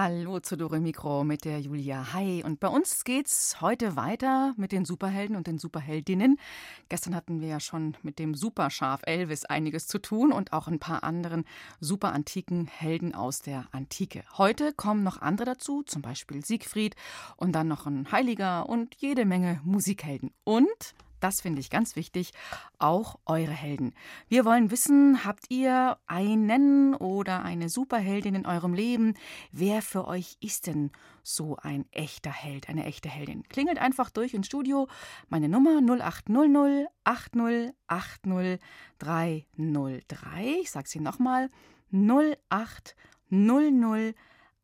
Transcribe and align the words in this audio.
Hallo 0.00 0.38
zu 0.38 0.56
Dore 0.56 0.78
Mikro 0.78 1.24
mit 1.24 1.44
der 1.44 1.58
Julia. 1.58 2.12
Hi. 2.12 2.44
Und 2.44 2.60
bei 2.60 2.68
uns 2.68 3.02
geht's 3.02 3.60
heute 3.60 3.96
weiter 3.96 4.54
mit 4.56 4.70
den 4.70 4.84
Superhelden 4.84 5.34
und 5.34 5.48
den 5.48 5.58
Superheldinnen. 5.58 6.38
Gestern 6.88 7.16
hatten 7.16 7.40
wir 7.40 7.48
ja 7.48 7.58
schon 7.58 7.96
mit 8.02 8.20
dem 8.20 8.34
Superschaf 8.34 9.00
Elvis 9.06 9.44
einiges 9.44 9.88
zu 9.88 9.98
tun 9.98 10.30
und 10.30 10.52
auch 10.52 10.68
ein 10.68 10.78
paar 10.78 11.02
anderen 11.02 11.44
super 11.80 12.12
antiken 12.12 12.68
Helden 12.68 13.12
aus 13.12 13.42
der 13.42 13.66
Antike. 13.72 14.22
Heute 14.36 14.72
kommen 14.72 15.02
noch 15.02 15.20
andere 15.20 15.46
dazu, 15.46 15.82
zum 15.82 16.00
Beispiel 16.00 16.44
Siegfried 16.44 16.94
und 17.36 17.50
dann 17.50 17.66
noch 17.66 17.84
ein 17.86 18.12
Heiliger 18.12 18.68
und 18.68 18.94
jede 18.98 19.24
Menge 19.24 19.60
Musikhelden. 19.64 20.30
Und 20.44 20.94
das 21.20 21.40
finde 21.40 21.60
ich 21.60 21.70
ganz 21.70 21.96
wichtig, 21.96 22.32
auch 22.78 23.18
eure 23.26 23.52
Helden. 23.52 23.94
Wir 24.28 24.44
wollen 24.44 24.70
wissen, 24.70 25.24
habt 25.24 25.50
ihr 25.50 25.98
einen 26.06 26.94
oder 26.94 27.42
eine 27.42 27.68
Superheldin 27.68 28.34
in 28.34 28.46
eurem 28.46 28.74
Leben? 28.74 29.14
Wer 29.52 29.82
für 29.82 30.06
euch 30.06 30.36
ist 30.40 30.66
denn 30.66 30.90
so 31.22 31.56
ein 31.56 31.86
echter 31.90 32.32
Held, 32.32 32.68
eine 32.68 32.84
echte 32.84 33.08
Heldin? 33.08 33.42
Klingelt 33.48 33.78
einfach 33.78 34.10
durch 34.10 34.34
ins 34.34 34.46
Studio. 34.46 34.88
Meine 35.28 35.48
Nummer 35.48 35.80
0800 35.80 36.88
80 37.04 37.72
303. 38.98 40.58
Ich 40.62 40.70
sage 40.70 40.88
sie 40.88 41.00
nochmal. 41.00 41.50
0800 41.90 44.14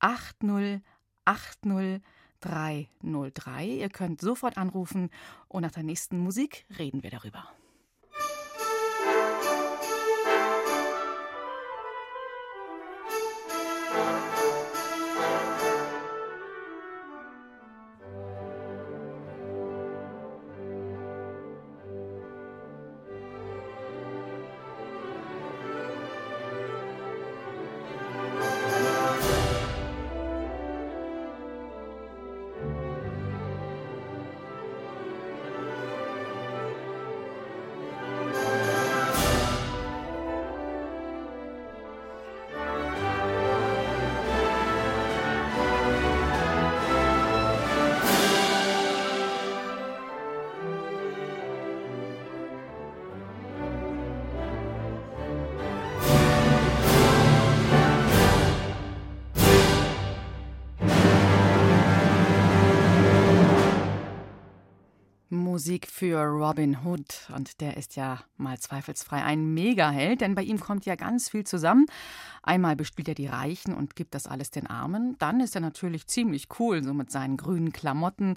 80 0.00 0.82
80 1.24 2.02
303. 2.44 3.66
Ihr 3.66 3.88
könnt 3.88 4.20
sofort 4.20 4.58
anrufen 4.58 5.10
und 5.48 5.62
nach 5.62 5.72
der 5.72 5.82
nächsten 5.82 6.18
Musik 6.18 6.64
reden 6.78 7.02
wir 7.02 7.10
darüber. 7.10 7.48
Musik 65.64 65.86
für 65.86 66.18
Robin 66.18 66.84
Hood. 66.84 67.26
Und 67.34 67.62
der 67.62 67.78
ist 67.78 67.96
ja 67.96 68.20
mal 68.36 68.58
zweifelsfrei 68.58 69.24
ein 69.24 69.54
Megaheld, 69.54 70.20
denn 70.20 70.34
bei 70.34 70.42
ihm 70.42 70.60
kommt 70.60 70.84
ja 70.84 70.94
ganz 70.94 71.30
viel 71.30 71.44
zusammen. 71.44 71.86
Einmal 72.42 72.76
bespielt 72.76 73.08
er 73.08 73.14
die 73.14 73.28
Reichen 73.28 73.72
und 73.72 73.96
gibt 73.96 74.14
das 74.14 74.26
alles 74.26 74.50
den 74.50 74.66
Armen. 74.66 75.16
Dann 75.18 75.40
ist 75.40 75.54
er 75.54 75.62
natürlich 75.62 76.06
ziemlich 76.06 76.48
cool, 76.58 76.84
so 76.84 76.92
mit 76.92 77.10
seinen 77.10 77.38
grünen 77.38 77.72
Klamotten. 77.72 78.36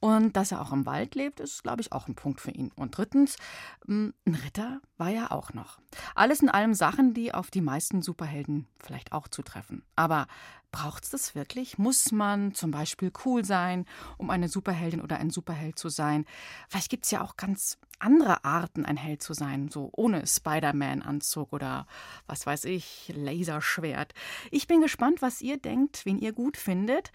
Und 0.00 0.36
dass 0.36 0.52
er 0.52 0.60
auch 0.60 0.70
im 0.70 0.84
Wald 0.84 1.14
lebt, 1.14 1.40
ist, 1.40 1.62
glaube 1.62 1.80
ich, 1.80 1.92
auch 1.92 2.08
ein 2.08 2.14
Punkt 2.14 2.42
für 2.42 2.50
ihn. 2.50 2.70
Und 2.76 2.98
drittens, 2.98 3.38
hm, 3.86 4.12
ein 4.26 4.34
Ritter 4.34 4.82
war 4.98 5.10
er 5.10 5.32
auch 5.32 5.54
noch. 5.54 5.78
Alles 6.14 6.42
in 6.42 6.50
allem 6.50 6.74
Sachen, 6.74 7.14
die 7.14 7.32
auf 7.32 7.50
die 7.50 7.62
meisten 7.62 8.02
Superhelden 8.02 8.66
vielleicht 8.78 9.12
auch 9.12 9.28
zutreffen. 9.28 9.82
Aber 9.96 10.26
Braucht 10.76 11.04
es 11.04 11.10
das 11.10 11.34
wirklich? 11.34 11.78
Muss 11.78 12.12
man 12.12 12.52
zum 12.52 12.70
Beispiel 12.70 13.10
cool 13.24 13.46
sein, 13.46 13.86
um 14.18 14.28
eine 14.28 14.46
Superheldin 14.46 15.00
oder 15.00 15.16
ein 15.16 15.30
Superheld 15.30 15.78
zu 15.78 15.88
sein? 15.88 16.26
Vielleicht 16.68 16.90
gibt 16.90 17.06
es 17.06 17.10
ja 17.10 17.22
auch 17.22 17.38
ganz 17.38 17.78
andere 17.98 18.44
Arten, 18.44 18.84
ein 18.84 18.98
Held 18.98 19.22
zu 19.22 19.32
sein, 19.32 19.70
so 19.70 19.88
ohne 19.96 20.26
Spider-Man-Anzug 20.26 21.54
oder 21.54 21.86
was 22.26 22.44
weiß 22.44 22.66
ich, 22.66 23.10
Laserschwert. 23.16 24.12
Ich 24.50 24.66
bin 24.66 24.82
gespannt, 24.82 25.22
was 25.22 25.40
ihr 25.40 25.56
denkt, 25.56 26.04
wen 26.04 26.18
ihr 26.18 26.34
gut 26.34 26.58
findet 26.58 27.10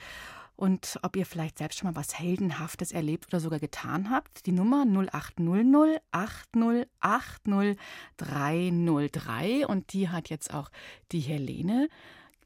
und 0.55 0.97
ob 1.03 1.15
ihr 1.15 1.27
vielleicht 1.27 1.59
selbst 1.59 1.77
schon 1.77 1.91
mal 1.91 1.95
was 1.95 2.17
Heldenhaftes 2.17 2.91
erlebt 2.91 3.27
oder 3.27 3.39
sogar 3.39 3.59
getan 3.59 4.09
habt. 4.09 4.47
Die 4.47 4.53
Nummer 4.53 4.85
0800 4.87 6.01
80 6.09 7.77
303 8.17 9.67
und 9.67 9.93
die 9.93 10.09
hat 10.09 10.31
jetzt 10.31 10.51
auch 10.51 10.71
die 11.11 11.19
Helene 11.19 11.89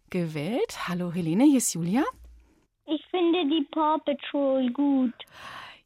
gewählt. 0.10 0.88
Hallo 0.88 1.12
Helene, 1.12 1.46
hier 1.46 1.58
ist 1.58 1.74
Julia. 1.74 2.04
Ich 2.86 3.04
finde 3.10 3.46
die 3.46 3.68
Paw 3.72 3.98
Patrol 4.00 4.72
gut. 4.72 5.14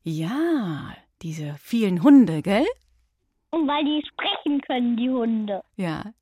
Ja, 0.04 0.94
diese 1.22 1.56
vielen 1.60 2.04
Hunde, 2.04 2.42
gell? 2.42 2.66
Und 3.52 3.68
weil 3.68 3.84
die 3.84 4.04
sprechen 4.08 4.62
können, 4.62 4.98
die 4.98 5.10
Hunde. 5.10 5.64
Ja. 5.76 6.14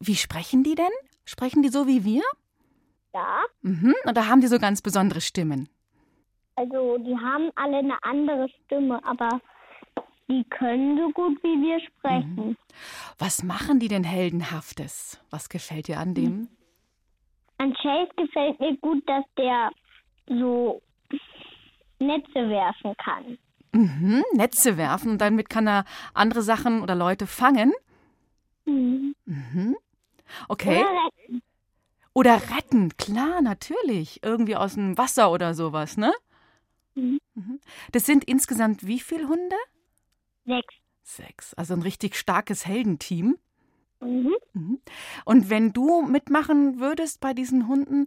Wie 0.00 0.16
sprechen 0.16 0.64
die 0.64 0.74
denn? 0.74 0.90
Sprechen 1.24 1.62
die 1.62 1.68
so 1.68 1.86
wie 1.86 2.04
wir? 2.04 2.22
Ja. 3.14 3.42
Mhm. 3.62 3.94
Und 4.04 4.16
da 4.16 4.26
haben 4.26 4.40
die 4.40 4.48
so 4.48 4.58
ganz 4.58 4.82
besondere 4.82 5.20
Stimmen. 5.20 5.68
Also, 6.56 6.98
die 6.98 7.16
haben 7.16 7.50
alle 7.54 7.78
eine 7.78 8.02
andere 8.02 8.48
Stimme, 8.64 9.02
aber 9.04 9.40
die 10.28 10.44
können 10.50 10.98
so 10.98 11.10
gut 11.10 11.42
wie 11.42 11.62
wir 11.62 11.80
sprechen. 11.80 12.48
Mhm. 12.48 12.56
Was 13.18 13.42
machen 13.42 13.78
die 13.80 13.88
denn 13.88 14.04
Heldenhaftes? 14.04 15.20
Was 15.30 15.48
gefällt 15.48 15.88
dir 15.88 15.98
an 15.98 16.14
dem? 16.14 16.48
An 17.62 17.72
Chase 17.74 18.10
gefällt 18.16 18.58
mir 18.58 18.76
gut, 18.78 19.08
dass 19.08 19.24
der 19.38 19.70
so 20.26 20.82
Netze 22.00 22.48
werfen 22.48 22.92
kann. 22.96 23.38
Mhm, 23.70 24.24
Netze 24.32 24.76
werfen 24.76 25.12
und 25.12 25.18
damit 25.18 25.48
kann 25.48 25.68
er 25.68 25.84
andere 26.12 26.42
Sachen 26.42 26.82
oder 26.82 26.96
Leute 26.96 27.28
fangen. 27.28 27.72
Mhm. 28.64 29.14
Mhm. 29.26 29.76
Okay. 30.48 30.80
Oder 30.80 31.04
retten. 31.04 31.42
Oder 32.14 32.34
retten, 32.56 32.96
klar, 32.96 33.40
natürlich. 33.42 34.24
Irgendwie 34.24 34.56
aus 34.56 34.74
dem 34.74 34.98
Wasser 34.98 35.30
oder 35.30 35.54
sowas, 35.54 35.96
ne? 35.96 36.12
Mhm. 36.96 37.20
Mhm. 37.34 37.60
Das 37.92 38.06
sind 38.06 38.24
insgesamt 38.24 38.84
wie 38.88 38.98
viele 38.98 39.28
Hunde? 39.28 39.56
Sechs. 40.46 40.74
Sechs. 41.04 41.54
Also 41.54 41.74
ein 41.74 41.82
richtig 41.82 42.16
starkes 42.16 42.66
Heldenteam. 42.66 43.38
Mhm. 44.02 44.34
Mhm. 44.52 44.80
Und 45.24 45.50
wenn 45.50 45.72
du 45.72 46.02
mitmachen 46.02 46.80
würdest 46.80 47.20
bei 47.20 47.32
diesen 47.32 47.68
Hunden, 47.68 48.06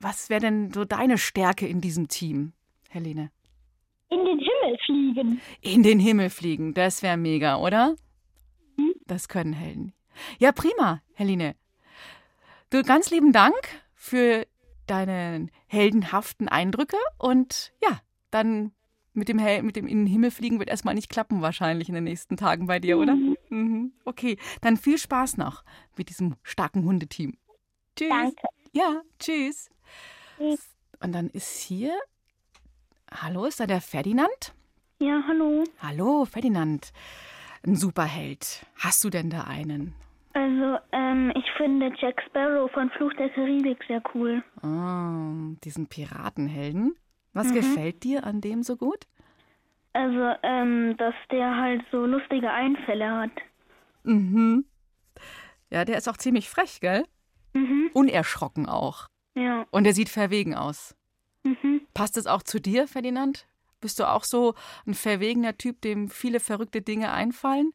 was 0.00 0.30
wäre 0.30 0.40
denn 0.40 0.72
so 0.72 0.84
deine 0.84 1.18
Stärke 1.18 1.66
in 1.66 1.80
diesem 1.80 2.08
Team, 2.08 2.52
Helene? 2.88 3.30
In 4.08 4.24
den 4.24 4.38
Himmel 4.38 4.78
fliegen. 4.84 5.40
In 5.60 5.82
den 5.82 5.98
Himmel 5.98 6.30
fliegen, 6.30 6.74
das 6.74 7.02
wäre 7.02 7.16
mega, 7.16 7.56
oder? 7.56 7.96
Mhm. 8.76 8.94
Das 9.06 9.28
können 9.28 9.52
Helden. 9.52 9.92
Ja, 10.38 10.52
prima, 10.52 11.02
Helene. 11.14 11.54
Du, 12.70 12.82
ganz 12.82 13.10
lieben 13.10 13.32
Dank 13.32 13.54
für 13.94 14.46
deine 14.86 15.48
heldenhaften 15.66 16.48
Eindrücke 16.48 16.96
und 17.18 17.72
ja, 17.82 18.00
dann 18.30 18.72
mit 19.12 19.28
dem, 19.28 19.38
Hel 19.38 19.62
mit 19.62 19.76
dem 19.76 19.86
in 19.86 19.98
den 19.98 20.06
Himmel 20.06 20.30
fliegen 20.30 20.58
wird 20.58 20.68
erstmal 20.68 20.94
nicht 20.94 21.08
klappen, 21.08 21.42
wahrscheinlich 21.42 21.88
in 21.88 21.94
den 21.94 22.04
nächsten 22.04 22.36
Tagen 22.36 22.66
bei 22.66 22.78
dir, 22.78 22.98
oder? 22.98 23.16
Mhm. 23.50 23.92
Okay, 24.04 24.36
dann 24.60 24.76
viel 24.76 24.98
Spaß 24.98 25.36
noch 25.36 25.64
mit 25.96 26.08
diesem 26.08 26.36
starken 26.42 26.84
Hundeteam. 26.84 27.36
Tschüss. 27.96 28.08
Danke. 28.10 28.46
Ja, 28.72 29.02
tschüss. 29.18 29.70
Tschüss. 30.38 30.74
Und 31.00 31.12
dann 31.12 31.28
ist 31.30 31.60
hier. 31.60 31.92
Hallo, 33.10 33.44
ist 33.44 33.60
da 33.60 33.66
der 33.66 33.80
Ferdinand? 33.80 34.54
Ja, 34.98 35.22
hallo. 35.26 35.64
Hallo, 35.80 36.24
Ferdinand. 36.24 36.92
Ein 37.66 37.76
Superheld. 37.76 38.66
Hast 38.78 39.02
du 39.04 39.10
denn 39.10 39.30
da 39.30 39.42
einen? 39.44 39.94
Also, 40.34 40.78
ähm, 40.92 41.32
ich 41.34 41.44
finde 41.56 41.90
Jack 41.98 42.20
Sparrow 42.26 42.70
von 42.72 42.90
Fluch 42.90 43.12
der 43.14 43.30
Karibik 43.30 43.78
sehr 43.88 44.02
cool. 44.14 44.42
Oh, 44.62 45.56
diesen 45.64 45.86
Piratenhelden. 45.86 46.94
Was 47.32 47.48
Mhm. 47.48 47.54
gefällt 47.54 48.04
dir 48.04 48.24
an 48.24 48.40
dem 48.40 48.62
so 48.62 48.76
gut? 48.76 49.06
Also, 49.96 50.34
ähm, 50.42 50.94
dass 50.98 51.14
der 51.30 51.56
halt 51.56 51.82
so 51.90 52.04
lustige 52.04 52.50
Einfälle 52.50 53.10
hat. 53.10 53.30
Mhm. 54.02 54.66
Ja, 55.70 55.86
der 55.86 55.96
ist 55.96 56.06
auch 56.06 56.18
ziemlich 56.18 56.50
frech, 56.50 56.80
gell? 56.80 57.04
Mhm. 57.54 57.90
Unerschrocken 57.94 58.68
auch. 58.68 59.08
Ja. 59.34 59.66
Und 59.70 59.86
er 59.86 59.94
sieht 59.94 60.10
verwegen 60.10 60.54
aus. 60.54 60.94
Mhm. 61.44 61.80
Passt 61.94 62.18
es 62.18 62.26
auch 62.26 62.42
zu 62.42 62.60
dir, 62.60 62.86
Ferdinand? 62.86 63.46
Bist 63.80 63.98
du 63.98 64.04
auch 64.04 64.24
so 64.24 64.54
ein 64.86 64.92
verwegener 64.92 65.56
Typ, 65.56 65.80
dem 65.80 66.10
viele 66.10 66.40
verrückte 66.40 66.82
Dinge 66.82 67.10
einfallen? 67.12 67.72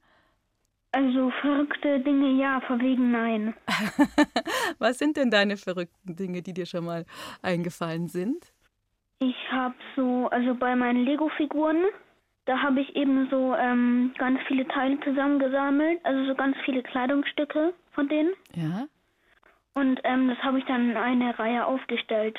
Also 0.91 1.31
verrückte 1.41 2.01
Dinge 2.01 2.39
ja, 2.39 2.61
verwegen 2.67 3.09
nein. 3.11 3.55
Was 4.77 4.99
sind 4.99 5.17
denn 5.17 5.31
deine 5.31 5.57
verrückten 5.57 6.15
Dinge, 6.15 6.43
die 6.43 6.53
dir 6.53 6.67
schon 6.67 6.85
mal 6.85 7.05
eingefallen 7.41 8.09
sind? 8.09 8.53
Ich 9.17 9.35
habe 9.51 9.75
so, 9.95 10.27
also 10.29 10.53
bei 10.53 10.75
meinen 10.75 11.05
Lego-Figuren, 11.05 11.85
da 12.51 12.61
habe 12.61 12.81
ich 12.81 12.93
eben 12.97 13.29
so 13.29 13.55
ähm, 13.55 14.11
ganz 14.17 14.37
viele 14.45 14.67
Teile 14.67 14.99
zusammengesammelt, 15.05 16.01
also 16.03 16.25
so 16.25 16.35
ganz 16.35 16.57
viele 16.65 16.83
Kleidungsstücke 16.83 17.73
von 17.93 18.09
denen. 18.09 18.33
Ja? 18.53 18.87
Und 19.73 20.01
ähm, 20.03 20.27
das 20.27 20.37
habe 20.39 20.59
ich 20.59 20.65
dann 20.65 20.89
in 20.89 20.97
eine 20.97 21.39
Reihe 21.39 21.65
aufgestellt. 21.65 22.37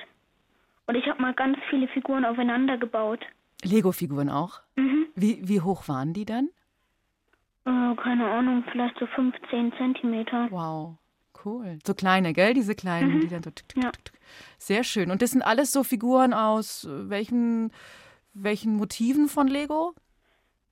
Und 0.87 0.97
ich 0.97 1.07
habe 1.07 1.23
mal 1.23 1.33
ganz 1.33 1.57
viele 1.71 1.89
Figuren 1.89 2.27
aufeinander 2.27 2.77
gebaut. 2.77 3.21
Lego-Figuren 3.65 4.29
auch? 4.29 4.61
Mhm. 4.77 5.07
Wie, 5.15 5.49
wie 5.49 5.63
hoch 5.63 5.89
waren 5.89 6.13
die 6.13 6.27
dann? 6.27 6.51
Äh, 7.65 7.95
keine 7.97 8.27
Ahnung, 8.31 8.65
vielleicht 8.71 8.99
so 8.99 9.07
15 9.07 9.73
Zentimeter. 9.79 10.49
Wow, 10.51 10.99
cool. 11.43 11.79
So 11.87 11.95
kleine, 11.95 12.35
gell? 12.35 12.53
Diese 12.53 12.75
kleinen, 12.75 13.21
die 13.21 13.29
dann 13.29 13.43
so. 13.43 13.51
Tick, 13.51 13.67
tick, 13.71 13.83
Ja. 13.83 13.93
tick. 13.93 14.13
Sehr 14.59 14.85
schön. 14.85 15.11
Und 15.11 15.23
das 15.23 15.31
sind 15.31 15.41
alles 15.41 15.73
so 15.73 15.85
Figuren 15.85 16.35
aus 16.35 16.85
äh, 16.85 17.09
welchen, 17.09 17.73
welchen 18.35 18.77
Motiven 18.77 19.29
von 19.29 19.47
Lego? 19.47 19.95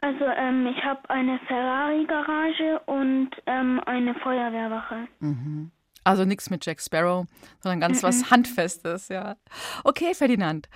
Also 0.02 0.25
ähm, 0.25 0.67
ich 0.67 0.82
habe 0.85 1.08
eine 1.11 1.38
Ferrari-Garage 1.47 2.81
und 2.87 3.31
ähm, 3.47 3.81
eine 3.87 4.14
Feuerwehrwache. 4.14 5.06
Mhm. 5.20 5.70
Also 6.05 6.25
nichts 6.25 6.49
mit 6.49 6.64
Jack 6.64 6.81
Sparrow, 6.81 7.26
sondern 7.61 7.81
ganz 7.81 8.02
was 8.02 8.31
Handfestes, 8.31 9.08
ja. 9.08 9.37
Okay, 9.85 10.14
Ferdinand. 10.14 10.69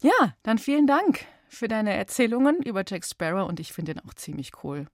Ja, 0.00 0.34
dann 0.42 0.58
vielen 0.58 0.86
Dank 0.88 1.24
für 1.48 1.68
deine 1.68 1.94
Erzählungen 1.94 2.60
über 2.62 2.82
Jack 2.86 3.04
Sparrow 3.04 3.48
und 3.48 3.60
ich 3.60 3.72
finde 3.72 3.92
ihn 3.92 4.00
auch 4.00 4.14
ziemlich 4.14 4.50
cool. 4.64 4.86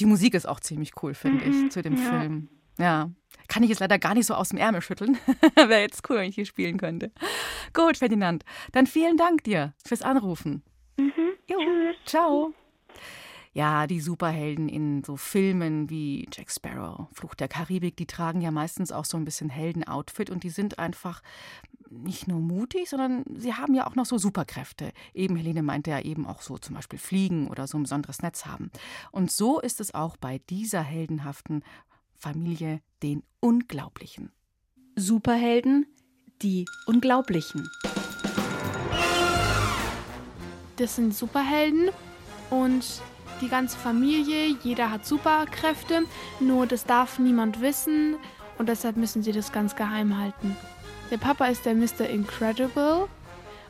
Die 0.00 0.06
Musik 0.06 0.34
ist 0.34 0.46
auch 0.48 0.58
ziemlich 0.60 0.92
cool, 1.02 1.14
finde 1.14 1.46
Mhm, 1.46 1.66
ich, 1.66 1.70
zu 1.72 1.82
dem 1.82 1.94
ja. 1.96 2.02
Film. 2.02 2.48
Ja. 2.78 3.10
Kann 3.48 3.62
ich 3.62 3.68
jetzt 3.68 3.80
leider 3.80 3.98
gar 3.98 4.14
nicht 4.14 4.26
so 4.26 4.34
aus 4.34 4.48
dem 4.48 4.58
Ärmel 4.58 4.80
schütteln. 4.82 5.16
Wäre 5.54 5.80
jetzt 5.82 6.08
cool, 6.10 6.16
wenn 6.16 6.28
ich 6.28 6.34
hier 6.34 6.46
spielen 6.46 6.78
könnte. 6.78 7.12
Gut, 7.74 7.98
Ferdinand. 7.98 8.44
Dann 8.72 8.86
vielen 8.86 9.16
Dank 9.16 9.44
dir 9.44 9.74
fürs 9.86 10.02
Anrufen. 10.02 10.62
Mhm. 10.98 11.12
Jo, 11.48 11.58
Tschüss. 11.58 11.96
ciao. 12.06 12.52
Ja, 13.52 13.88
die 13.88 14.00
Superhelden 14.00 14.68
in 14.68 15.02
so 15.02 15.16
Filmen 15.16 15.90
wie 15.90 16.28
Jack 16.32 16.52
Sparrow, 16.52 17.08
Fluch 17.12 17.34
der 17.34 17.48
Karibik, 17.48 17.96
die 17.96 18.06
tragen 18.06 18.40
ja 18.40 18.52
meistens 18.52 18.92
auch 18.92 19.04
so 19.04 19.16
ein 19.16 19.24
bisschen 19.24 19.50
Heldenoutfit 19.50 20.30
und 20.30 20.44
die 20.44 20.50
sind 20.50 20.78
einfach 20.78 21.20
nicht 21.90 22.28
nur 22.28 22.38
mutig, 22.38 22.88
sondern 22.88 23.24
sie 23.34 23.54
haben 23.54 23.74
ja 23.74 23.88
auch 23.88 23.96
noch 23.96 24.06
so 24.06 24.18
Superkräfte. 24.18 24.92
Eben 25.12 25.34
Helene 25.34 25.64
meinte 25.64 25.90
ja 25.90 26.00
eben 26.00 26.26
auch 26.26 26.42
so 26.42 26.58
zum 26.58 26.76
Beispiel 26.76 27.00
fliegen 27.00 27.48
oder 27.48 27.66
so 27.66 27.76
ein 27.76 27.82
besonderes 27.82 28.22
Netz 28.22 28.46
haben. 28.46 28.70
Und 29.10 29.32
so 29.32 29.60
ist 29.60 29.80
es 29.80 29.92
auch 29.94 30.16
bei 30.16 30.38
dieser 30.48 30.82
heldenhaften 30.82 31.64
Familie, 32.14 32.80
den 33.02 33.24
Unglaublichen. 33.40 34.30
Superhelden, 34.94 35.86
die 36.42 36.66
Unglaublichen. 36.86 37.68
Das 40.76 40.96
sind 40.96 41.14
Superhelden 41.14 41.90
und 42.50 43.02
die 43.40 43.48
ganze 43.48 43.78
Familie, 43.78 44.56
jeder 44.62 44.90
hat 44.90 45.06
Superkräfte, 45.06 46.02
nur 46.40 46.66
das 46.66 46.84
darf 46.84 47.18
niemand 47.18 47.60
wissen 47.60 48.16
und 48.58 48.68
deshalb 48.68 48.96
müssen 48.96 49.22
sie 49.22 49.32
das 49.32 49.52
ganz 49.52 49.76
geheim 49.76 50.18
halten. 50.18 50.56
Der 51.10 51.18
Papa 51.18 51.46
ist 51.46 51.64
der 51.66 51.74
Mr. 51.74 52.08
Incredible 52.08 53.08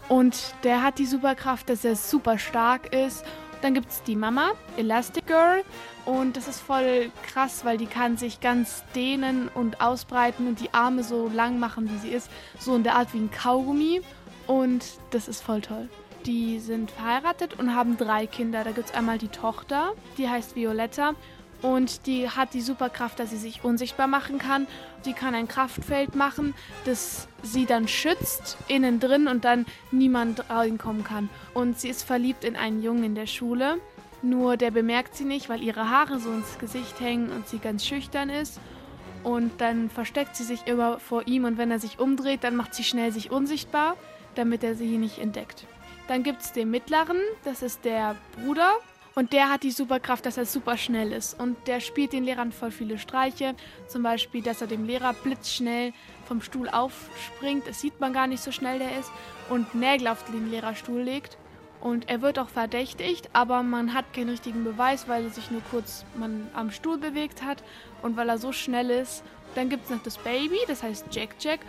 und 0.08 0.54
der 0.64 0.82
hat 0.82 0.98
die 0.98 1.06
Superkraft, 1.06 1.68
dass 1.68 1.84
er 1.84 1.96
super 1.96 2.38
stark 2.38 2.94
ist. 2.94 3.24
Dann 3.62 3.74
gibt 3.74 3.90
es 3.90 4.02
die 4.02 4.16
Mama, 4.16 4.52
Elastic 4.76 5.26
Girl, 5.26 5.62
und 6.06 6.36
das 6.36 6.48
ist 6.48 6.60
voll 6.60 7.12
krass, 7.26 7.64
weil 7.64 7.76
die 7.76 7.86
kann 7.86 8.16
sich 8.16 8.40
ganz 8.40 8.82
dehnen 8.94 9.48
und 9.48 9.80
ausbreiten 9.80 10.46
und 10.48 10.60
die 10.60 10.72
Arme 10.72 11.04
so 11.04 11.28
lang 11.28 11.58
machen, 11.58 11.90
wie 11.90 11.98
sie 11.98 12.08
ist, 12.08 12.30
so 12.58 12.74
in 12.74 12.82
der 12.82 12.96
Art 12.96 13.12
wie 13.12 13.18
ein 13.18 13.30
Kaugummi. 13.30 14.00
Und 14.46 14.84
das 15.10 15.28
ist 15.28 15.42
voll 15.42 15.60
toll. 15.60 15.88
Die 16.26 16.58
sind 16.58 16.90
verheiratet 16.90 17.58
und 17.58 17.74
haben 17.74 17.96
drei 17.96 18.26
Kinder. 18.26 18.64
Da 18.64 18.72
gibt 18.72 18.88
es 18.88 18.94
einmal 18.94 19.18
die 19.18 19.28
Tochter, 19.28 19.92
die 20.18 20.28
heißt 20.28 20.54
Violetta. 20.54 21.14
Und 21.62 22.06
die 22.06 22.28
hat 22.28 22.54
die 22.54 22.62
Superkraft, 22.62 23.18
dass 23.18 23.30
sie 23.30 23.36
sich 23.36 23.64
unsichtbar 23.64 24.06
machen 24.06 24.38
kann. 24.38 24.66
Sie 25.02 25.12
kann 25.12 25.34
ein 25.34 25.48
Kraftfeld 25.48 26.14
machen, 26.14 26.54
das 26.84 27.28
sie 27.42 27.66
dann 27.66 27.86
schützt, 27.86 28.56
innen 28.68 28.98
drin 28.98 29.28
und 29.28 29.44
dann 29.44 29.66
niemand 29.90 30.48
reinkommen 30.48 31.04
kann. 31.04 31.28
Und 31.52 31.78
sie 31.78 31.88
ist 31.88 32.02
verliebt 32.02 32.44
in 32.44 32.56
einen 32.56 32.82
Jungen 32.82 33.04
in 33.04 33.14
der 33.14 33.26
Schule. 33.26 33.78
Nur 34.22 34.56
der 34.56 34.70
bemerkt 34.70 35.16
sie 35.16 35.24
nicht, 35.24 35.48
weil 35.48 35.62
ihre 35.62 35.90
Haare 35.90 36.18
so 36.18 36.30
ins 36.30 36.58
Gesicht 36.58 37.00
hängen 37.00 37.30
und 37.30 37.48
sie 37.48 37.58
ganz 37.58 37.84
schüchtern 37.86 38.30
ist. 38.30 38.60
Und 39.22 39.60
dann 39.60 39.90
versteckt 39.90 40.36
sie 40.36 40.44
sich 40.44 40.66
immer 40.66 40.98
vor 40.98 41.26
ihm 41.26 41.44
und 41.44 41.58
wenn 41.58 41.70
er 41.70 41.78
sich 41.78 41.98
umdreht, 41.98 42.42
dann 42.42 42.56
macht 42.56 42.74
sie 42.74 42.84
schnell 42.84 43.12
sich 43.12 43.30
unsichtbar, 43.30 43.96
damit 44.34 44.64
er 44.64 44.74
sie 44.74 44.96
nicht 44.96 45.18
entdeckt. 45.18 45.66
Dann 46.10 46.24
gibt 46.24 46.42
es 46.42 46.50
den 46.50 46.72
mittleren, 46.72 47.20
das 47.44 47.62
ist 47.62 47.84
der 47.84 48.16
Bruder. 48.34 48.72
Und 49.14 49.32
der 49.32 49.48
hat 49.48 49.62
die 49.62 49.70
Superkraft, 49.70 50.26
dass 50.26 50.38
er 50.38 50.44
super 50.44 50.76
schnell 50.76 51.12
ist. 51.12 51.38
Und 51.38 51.68
der 51.68 51.78
spielt 51.78 52.12
den 52.12 52.24
Lehrern 52.24 52.50
voll 52.50 52.72
viele 52.72 52.98
Streiche. 52.98 53.54
Zum 53.86 54.02
Beispiel, 54.02 54.42
dass 54.42 54.60
er 54.60 54.66
dem 54.66 54.84
Lehrer 54.86 55.12
blitzschnell 55.12 55.92
vom 56.24 56.42
Stuhl 56.42 56.68
aufspringt. 56.68 57.68
Das 57.68 57.80
sieht 57.80 58.00
man 58.00 58.12
gar 58.12 58.26
nicht 58.26 58.42
so 58.42 58.50
schnell 58.50 58.80
der 58.80 58.98
ist. 58.98 59.08
Und 59.50 59.72
Nägel 59.76 60.08
auf 60.08 60.24
den 60.24 60.50
Lehrerstuhl 60.50 61.00
legt. 61.00 61.38
Und 61.80 62.08
er 62.08 62.22
wird 62.22 62.40
auch 62.40 62.48
verdächtigt, 62.48 63.30
aber 63.32 63.62
man 63.62 63.94
hat 63.94 64.12
keinen 64.12 64.30
richtigen 64.30 64.64
Beweis, 64.64 65.06
weil 65.06 65.22
er 65.26 65.30
sich 65.30 65.52
nur 65.52 65.62
kurz 65.70 66.04
man 66.16 66.48
am 66.54 66.72
Stuhl 66.72 66.98
bewegt 66.98 67.44
hat 67.44 67.62
und 68.02 68.16
weil 68.16 68.28
er 68.28 68.38
so 68.38 68.50
schnell 68.50 68.90
ist. 68.90 69.22
Dann 69.54 69.68
gibt 69.68 69.84
es 69.84 69.90
noch 69.90 70.02
das 70.02 70.18
Baby, 70.18 70.58
das 70.66 70.82
heißt 70.82 71.06
Jack 71.12 71.36
Jack. 71.38 71.60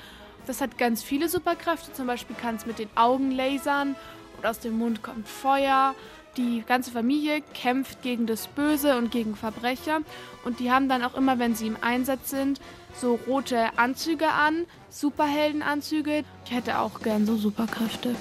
Das 0.48 0.62
hat 0.62 0.80
ganz 0.80 1.04
viele 1.04 1.30
Superkräfte. 1.30 1.94
Zum 1.94 2.08
Beispiel 2.08 2.36
kann 2.36 2.56
es 2.56 2.66
mit 2.66 2.80
den 2.80 2.90
Augen 2.96 3.30
lasern 3.30 3.96
und 4.42 4.48
aus 4.48 4.60
dem 4.60 4.78
Mund 4.78 5.04
kommt 5.04 5.28
Feuer. 5.28 5.94
Die 6.38 6.64
ganze 6.66 6.92
Familie 6.92 7.42
kämpft 7.54 8.02
gegen 8.02 8.26
das 8.26 8.48
Böse 8.48 8.98
und 8.98 9.12
gegen 9.12 9.36
Verbrecher. 9.36 10.00
Und 10.46 10.60
die 10.60 10.72
haben 10.72 10.90
dann 10.90 11.04
auch 11.04 11.14
immer, 11.16 11.38
wenn 11.40 11.56
sie 11.56 11.68
im 11.68 11.78
Einsatz 11.82 12.32
sind, 12.32 12.60
so 13.00 13.20
rote 13.28 13.78
Anzüge 13.78 14.30
an, 14.30 14.66
Superheldenanzüge. 14.90 16.24
Ich 16.46 16.52
hätte 16.52 16.80
auch 16.80 17.02
gern 17.02 17.26
so 17.26 17.36
Superkräfte. 17.36 18.16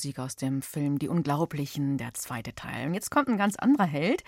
Musik 0.00 0.18
aus 0.18 0.34
dem 0.34 0.62
Film 0.62 0.98
Die 0.98 1.08
Unglaublichen, 1.08 1.98
der 1.98 2.14
zweite 2.14 2.54
Teil. 2.54 2.86
Und 2.86 2.94
jetzt 2.94 3.10
kommt 3.10 3.28
ein 3.28 3.36
ganz 3.36 3.56
anderer 3.56 3.84
Held. 3.84 4.24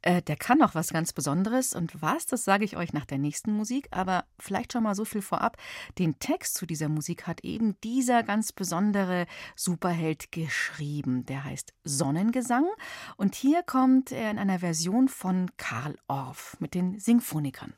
Äh, 0.00 0.22
der 0.22 0.36
kann 0.36 0.58
noch 0.58 0.76
was 0.76 0.90
ganz 0.90 1.12
Besonderes. 1.12 1.74
Und 1.74 2.00
was, 2.00 2.26
das 2.26 2.44
sage 2.44 2.64
ich 2.64 2.76
euch 2.76 2.92
nach 2.92 3.04
der 3.04 3.18
nächsten 3.18 3.50
Musik. 3.50 3.88
Aber 3.90 4.26
vielleicht 4.38 4.72
schon 4.72 4.84
mal 4.84 4.94
so 4.94 5.04
viel 5.04 5.20
vorab. 5.20 5.56
Den 5.98 6.20
Text 6.20 6.54
zu 6.54 6.66
dieser 6.66 6.88
Musik 6.88 7.26
hat 7.26 7.42
eben 7.42 7.74
dieser 7.82 8.22
ganz 8.22 8.52
besondere 8.52 9.26
Superheld 9.56 10.30
geschrieben. 10.30 11.26
Der 11.26 11.42
heißt 11.42 11.74
Sonnengesang. 11.82 12.68
Und 13.16 13.34
hier 13.34 13.64
kommt 13.64 14.12
er 14.12 14.30
in 14.30 14.38
einer 14.38 14.60
Version 14.60 15.08
von 15.08 15.50
Karl 15.56 15.98
Orff 16.06 16.56
mit 16.60 16.74
den 16.74 17.00
Sinfonikern. 17.00 17.74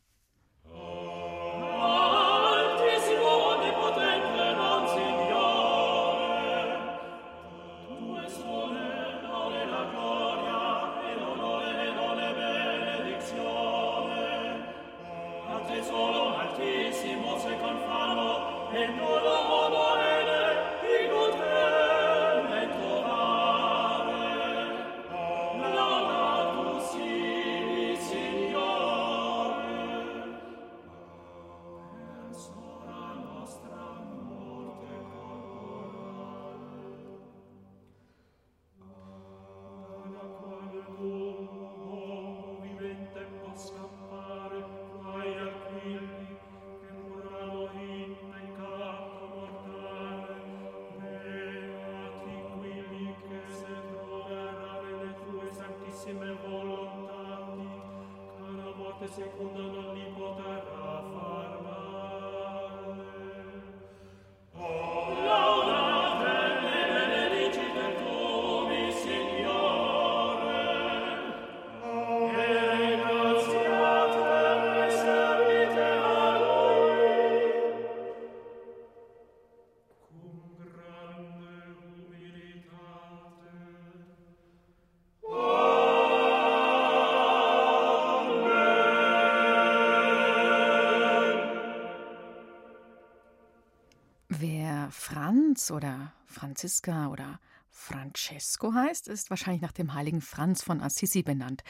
Franz 95.60 95.70
oder 95.72 96.12
Franziska 96.24 97.08
oder 97.08 97.38
Francesco 97.70 98.72
heißt, 98.72 99.08
ist 99.08 99.28
wahrscheinlich 99.28 99.60
nach 99.60 99.72
dem 99.72 99.92
heiligen 99.92 100.22
Franz 100.22 100.62
von 100.62 100.80
Assisi 100.80 101.22
benannt. 101.22 101.64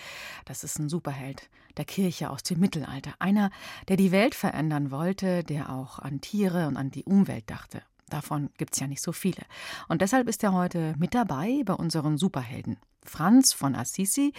Das 0.44 0.62
ist 0.62 0.78
ein 0.78 0.88
Superheld 0.88 1.50
der 1.76 1.85
Kirche 1.87 2.30
aus 2.30 2.44
dem 2.44 2.61
Mittelalter. 2.61 3.14
Einer, 3.18 3.50
der 3.88 3.97
die 3.97 4.12
Welt 4.12 4.37
verändern 4.37 4.92
wollte, 4.92 5.42
der 5.42 5.70
auch 5.70 5.99
an 5.99 6.20
Tiere 6.20 6.68
und 6.68 6.76
an 6.76 6.92
die 6.92 7.02
Umwelt 7.02 7.50
dachte. 7.50 7.82
Davon 8.09 8.50
gibt 8.59 8.75
es 8.75 8.80
ja 8.80 8.87
nicht 8.87 9.02
so 9.02 9.11
viele. 9.11 9.42
Und 9.88 10.02
deshalb 10.02 10.28
ist 10.28 10.44
er 10.44 10.52
heute 10.52 10.94
mit 10.97 11.12
dabei 11.12 11.62
bei 11.64 11.75
unseren 11.75 12.16
Superhelden. 12.16 12.76
Franz 13.04 13.52
von 13.52 13.75
Assisi 13.75 14.33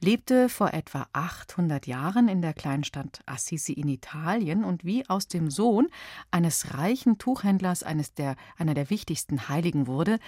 lebte 0.00 0.48
vor 0.48 0.74
etwa 0.74 1.06
800 1.12 1.86
Jahren 1.86 2.28
in 2.28 2.42
der 2.42 2.54
Kleinstadt 2.54 3.20
Assisi 3.26 3.72
in 3.72 3.88
Italien 3.88 4.64
und 4.64 4.84
wie 4.84 5.08
aus 5.08 5.28
dem 5.28 5.50
Sohn 5.50 5.88
eines 6.30 6.74
reichen 6.74 7.18
Tuchhändlers 7.18 7.82
eines 7.82 8.14
der, 8.14 8.36
einer 8.58 8.74
der 8.74 8.90
wichtigsten 8.90 9.48
Heiligen 9.48 9.86
wurde, 9.86 10.18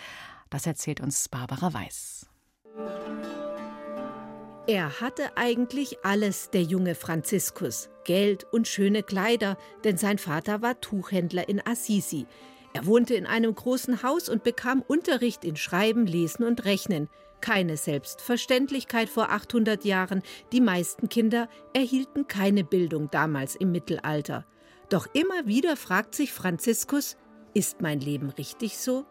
das 0.50 0.66
erzählt 0.66 1.00
uns 1.00 1.28
Barbara 1.28 1.72
Weiß. 1.74 2.26
Er 4.66 5.00
hatte 5.00 5.36
eigentlich 5.36 6.04
alles, 6.04 6.48
der 6.50 6.62
junge 6.62 6.94
Franziskus. 6.94 7.90
Geld 8.04 8.44
und 8.50 8.66
schöne 8.66 9.02
Kleider, 9.02 9.58
denn 9.84 9.98
sein 9.98 10.16
Vater 10.16 10.62
war 10.62 10.80
Tuchhändler 10.80 11.48
in 11.48 11.64
Assisi. 11.66 12.26
Er 12.72 12.86
wohnte 12.86 13.14
in 13.14 13.26
einem 13.26 13.54
großen 13.54 14.02
Haus 14.02 14.28
und 14.28 14.42
bekam 14.42 14.80
Unterricht 14.80 15.44
in 15.44 15.56
Schreiben, 15.56 16.06
Lesen 16.06 16.44
und 16.44 16.64
Rechnen. 16.64 17.08
Keine 17.44 17.76
Selbstverständlichkeit 17.76 19.10
vor 19.10 19.28
800 19.28 19.84
Jahren. 19.84 20.22
Die 20.50 20.62
meisten 20.62 21.10
Kinder 21.10 21.50
erhielten 21.74 22.26
keine 22.26 22.64
Bildung 22.64 23.10
damals 23.10 23.54
im 23.54 23.70
Mittelalter. 23.70 24.46
Doch 24.88 25.06
immer 25.12 25.46
wieder 25.46 25.76
fragt 25.76 26.14
sich 26.14 26.32
Franziskus, 26.32 27.18
ist 27.52 27.82
mein 27.82 28.00
Leben 28.00 28.30
richtig 28.30 28.78
so? 28.78 29.04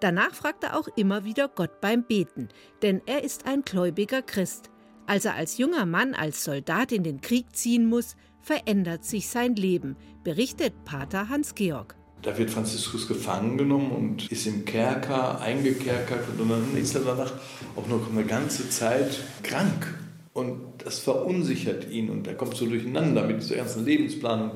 Danach 0.00 0.32
fragt 0.32 0.64
er 0.64 0.78
auch 0.78 0.88
immer 0.96 1.26
wieder 1.26 1.48
Gott 1.48 1.82
beim 1.82 2.02
Beten, 2.02 2.48
denn 2.80 3.02
er 3.04 3.22
ist 3.22 3.46
ein 3.46 3.60
gläubiger 3.60 4.22
Christ. 4.22 4.70
Als 5.06 5.26
er 5.26 5.34
als 5.34 5.58
junger 5.58 5.84
Mann 5.84 6.14
als 6.14 6.44
Soldat 6.44 6.92
in 6.92 7.02
den 7.02 7.20
Krieg 7.20 7.54
ziehen 7.54 7.90
muss, 7.90 8.16
verändert 8.40 9.04
sich 9.04 9.28
sein 9.28 9.54
Leben, 9.54 9.98
berichtet 10.24 10.86
Pater 10.86 11.28
Hans 11.28 11.54
Georg. 11.54 11.94
Da 12.22 12.36
wird 12.36 12.50
Franziskus 12.50 13.06
gefangen 13.06 13.56
genommen 13.56 13.92
und 13.92 14.30
ist 14.32 14.46
im 14.46 14.64
Kerker 14.64 15.40
eingekerkert 15.40 16.24
und 16.38 16.50
dann 16.50 16.76
ist 16.76 16.94
er 16.94 17.02
danach 17.02 17.32
auch 17.76 17.86
noch 17.86 18.10
eine 18.10 18.24
ganze 18.24 18.68
Zeit 18.68 19.20
krank. 19.42 19.94
Und 20.32 20.60
das 20.78 20.98
verunsichert 20.98 21.90
ihn 21.90 22.10
und 22.10 22.26
er 22.26 22.34
kommt 22.34 22.56
so 22.56 22.66
durcheinander 22.66 23.26
mit 23.26 23.40
dieser 23.40 23.56
ganzen 23.56 23.84
Lebensplanung. 23.84 24.50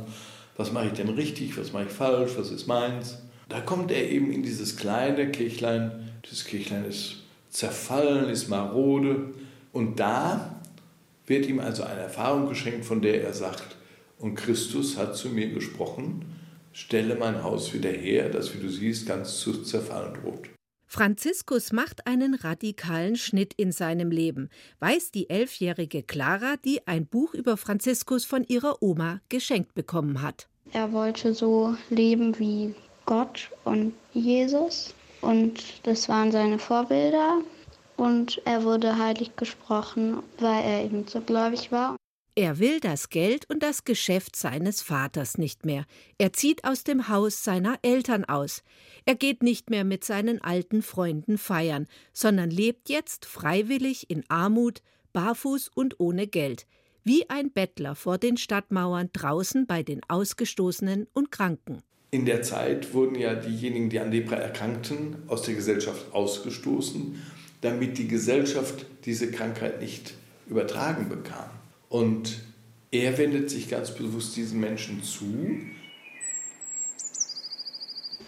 Was 0.57 0.73
mache 0.73 0.89
ich 0.89 0.93
denn 0.93 1.09
richtig, 1.09 1.57
was 1.57 1.73
mache 1.73 1.85
ich 1.85 1.93
falsch, 1.93 2.33
was 2.37 2.51
ist 2.51 2.67
meins? 2.67 3.19
Da 3.49 3.61
kommt 3.61 3.91
er 3.91 4.11
eben 4.11 4.31
in 4.31 4.43
dieses 4.43 4.77
kleine 4.77 5.31
Kirchlein. 5.31 6.11
Dieses 6.25 6.45
Kirchlein 6.45 6.85
ist 6.85 7.17
zerfallen, 7.51 8.29
ist 8.29 8.49
marode. 8.49 9.31
Und 9.73 9.99
da 9.99 10.61
wird 11.27 11.47
ihm 11.47 11.61
also 11.61 11.83
eine 11.83 12.01
Erfahrung 12.01 12.49
geschenkt, 12.49 12.85
von 12.85 13.01
der 13.01 13.23
er 13.23 13.33
sagt, 13.33 13.77
und 14.19 14.35
Christus 14.35 14.99
hat 14.99 15.17
zu 15.17 15.31
mir 15.31 15.49
gesprochen, 15.49 16.27
stelle 16.73 17.17
mein 17.17 17.43
Haus 17.43 17.73
wieder 17.73 17.91
her, 17.91 18.29
das, 18.29 18.55
wie 18.55 18.61
du 18.61 18.69
siehst, 18.69 19.07
ganz 19.07 19.39
zu 19.41 19.63
zerfallen 19.63 20.15
droht. 20.15 20.51
Franziskus 20.93 21.73
macht 21.73 22.09
einen 22.09 22.35
radikalen 22.35 23.15
Schnitt 23.15 23.55
in 23.55 23.71
seinem 23.71 24.11
Leben, 24.11 24.49
weiß 24.81 25.13
die 25.13 25.31
elfjährige 25.31 26.03
Clara, 26.03 26.57
die 26.65 26.85
ein 26.89 27.07
Buch 27.07 27.33
über 27.33 27.57
Franziskus 27.57 28.25
von 28.25 28.43
ihrer 28.43 28.83
Oma 28.83 29.21
geschenkt 29.29 29.75
bekommen 29.75 30.21
hat. 30.21 30.49
Er 30.73 30.93
wollte 30.93 31.33
so 31.33 31.77
leben 31.91 32.37
wie 32.41 32.75
Gott 33.07 33.51
und 33.65 33.93
Jesus 34.15 34.93
und 35.21 35.87
das 35.87 36.09
waren 36.09 36.33
seine 36.33 36.59
Vorbilder 36.59 37.39
und 37.97 38.43
er 38.45 38.65
wurde 38.65 38.99
heilig 38.99 39.37
gesprochen, 39.37 40.23
weil 40.39 40.65
er 40.65 40.85
eben 40.85 41.07
so 41.07 41.21
gläubig 41.21 41.71
war. 41.71 41.95
Er 42.37 42.59
will 42.61 42.79
das 42.81 43.09
Geld 43.09 43.51
und 43.51 43.63
das 43.63 43.85
Geschäft 43.85 44.37
seines 44.37 44.83
Vaters 44.83 45.37
nicht 45.37 45.67
mehr. 45.67 45.85
Er 46.17 46.33
zieht 46.33 46.65
aus 46.65 46.85
dem 46.85 47.09
Haus 47.09 47.43
seiner 47.43 47.79
Eltern 47.83 48.25
aus. 48.25 48.63
Er 49.05 49.17
geht 49.17 49.43
nicht 49.43 49.69
mehr 49.69 49.85
mit 49.85 50.05
seinen 50.05 50.41
alten 50.41 50.83
Freunden 50.83 51.39
feiern, 51.39 51.87
sondern 52.13 52.51
lebt 52.51 52.89
jetzt 52.89 53.27
freiwillig 53.27 54.11
in 54.11 54.25
Armut, 54.29 54.81
barfuß 55.13 55.71
und 55.75 55.99
ohne 55.99 56.29
Geld, 56.29 56.67
wie 57.03 57.29
ein 57.29 57.51
Bettler 57.51 57.97
vor 57.97 58.17
den 58.17 58.37
Stadtmauern 58.37 59.11
draußen 59.13 59.67
bei 59.67 59.83
den 59.83 60.01
Ausgestoßenen 60.09 61.09
und 61.13 61.33
Kranken. 61.33 61.83
In 62.13 62.27
der 62.27 62.43
Zeit 62.43 62.95
wurden 62.95 63.17
ja 63.17 63.35
diejenigen, 63.35 63.91
die 63.91 63.99
an 63.99 64.13
Lepra 64.13 64.37
erkrankten, 64.37 65.17
aus 65.27 65.43
der 65.43 65.55
Gesellschaft 65.55 66.13
ausgestoßen, 66.13 67.21
damit 67.61 67.99
die 67.99 68.09
Gesellschaft 68.09 68.87
diese 69.05 69.31
Krankheit 69.31 69.81
nicht 69.81 70.15
übertragen 70.49 71.09
bekam. 71.09 71.60
Und 71.91 72.39
er 72.93 73.19
wendet 73.19 73.51
sich 73.51 73.69
ganz 73.69 73.95
bewusst 73.95 74.37
diesen 74.37 74.61
Menschen 74.61 75.03
zu. 75.03 75.59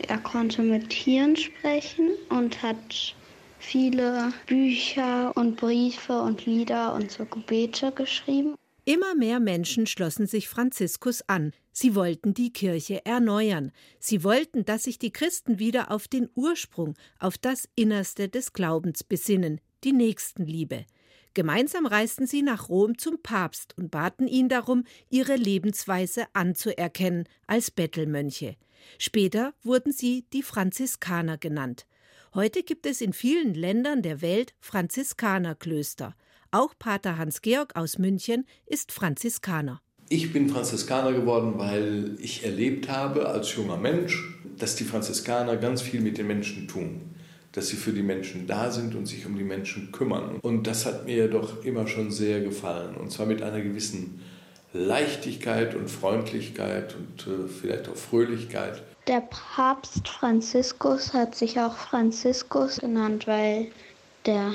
Er 0.08 0.18
konnte 0.18 0.62
mit 0.62 0.90
Tieren 0.90 1.36
sprechen 1.36 2.10
und 2.28 2.60
hat 2.60 3.14
viele 3.60 4.32
Bücher 4.46 5.34
und 5.36 5.56
Briefe 5.56 6.20
und 6.20 6.44
Lieder 6.44 6.94
und 6.94 7.12
so 7.12 7.24
Gebete 7.24 7.92
geschrieben. 7.92 8.56
Immer 8.84 9.14
mehr 9.14 9.38
Menschen 9.38 9.86
schlossen 9.86 10.26
sich 10.26 10.48
Franziskus 10.48 11.22
an. 11.28 11.52
Sie 11.70 11.94
wollten 11.94 12.34
die 12.34 12.52
Kirche 12.52 13.06
erneuern. 13.06 13.70
Sie 14.00 14.24
wollten, 14.24 14.64
dass 14.64 14.82
sich 14.82 14.98
die 14.98 15.12
Christen 15.12 15.60
wieder 15.60 15.92
auf 15.92 16.08
den 16.08 16.28
Ursprung, 16.34 16.94
auf 17.20 17.38
das 17.38 17.68
Innerste 17.76 18.28
des 18.28 18.52
Glaubens 18.52 19.04
besinnen, 19.04 19.60
die 19.84 19.92
Nächstenliebe. 19.92 20.84
Gemeinsam 21.34 21.86
reisten 21.86 22.26
sie 22.26 22.42
nach 22.42 22.68
Rom 22.68 22.98
zum 22.98 23.22
Papst 23.22 23.76
und 23.78 23.90
baten 23.90 24.28
ihn 24.28 24.48
darum, 24.48 24.84
ihre 25.08 25.36
Lebensweise 25.36 26.26
anzuerkennen 26.34 27.26
als 27.46 27.70
Bettelmönche. 27.70 28.56
Später 28.98 29.54
wurden 29.62 29.92
sie 29.92 30.26
die 30.32 30.42
Franziskaner 30.42 31.38
genannt. 31.38 31.86
Heute 32.34 32.62
gibt 32.62 32.86
es 32.86 33.00
in 33.00 33.12
vielen 33.12 33.54
Ländern 33.54 34.02
der 34.02 34.20
Welt 34.20 34.54
Franziskanerklöster. 34.60 36.14
Auch 36.50 36.74
Pater 36.78 37.16
Hans-Georg 37.16 37.76
aus 37.76 37.98
München 37.98 38.46
ist 38.66 38.92
Franziskaner. 38.92 39.80
Ich 40.08 40.32
bin 40.32 40.50
Franziskaner 40.50 41.12
geworden, 41.12 41.54
weil 41.56 42.16
ich 42.20 42.44
erlebt 42.44 42.90
habe 42.90 43.28
als 43.28 43.54
junger 43.56 43.78
Mensch, 43.78 44.38
dass 44.58 44.76
die 44.76 44.84
Franziskaner 44.84 45.56
ganz 45.56 45.80
viel 45.80 46.02
mit 46.02 46.18
den 46.18 46.26
Menschen 46.26 46.68
tun. 46.68 47.11
Dass 47.52 47.68
sie 47.68 47.76
für 47.76 47.92
die 47.92 48.02
Menschen 48.02 48.46
da 48.46 48.70
sind 48.70 48.94
und 48.94 49.06
sich 49.06 49.26
um 49.26 49.36
die 49.36 49.44
Menschen 49.44 49.92
kümmern. 49.92 50.38
Und 50.40 50.66
das 50.66 50.86
hat 50.86 51.06
mir 51.06 51.28
doch 51.28 51.64
immer 51.64 51.86
schon 51.86 52.10
sehr 52.10 52.40
gefallen. 52.40 52.96
Und 52.96 53.12
zwar 53.12 53.26
mit 53.26 53.42
einer 53.42 53.60
gewissen 53.60 54.20
Leichtigkeit 54.72 55.74
und 55.74 55.90
Freundlichkeit 55.90 56.96
und 56.96 57.26
äh, 57.26 57.48
vielleicht 57.48 57.88
auch 57.88 57.96
Fröhlichkeit. 57.96 58.82
Der 59.06 59.20
Papst 59.20 60.08
Franziskus 60.08 61.12
hat 61.12 61.34
sich 61.34 61.58
auch 61.60 61.76
Franziskus 61.76 62.78
genannt, 62.78 63.26
weil 63.26 63.66
der 64.24 64.54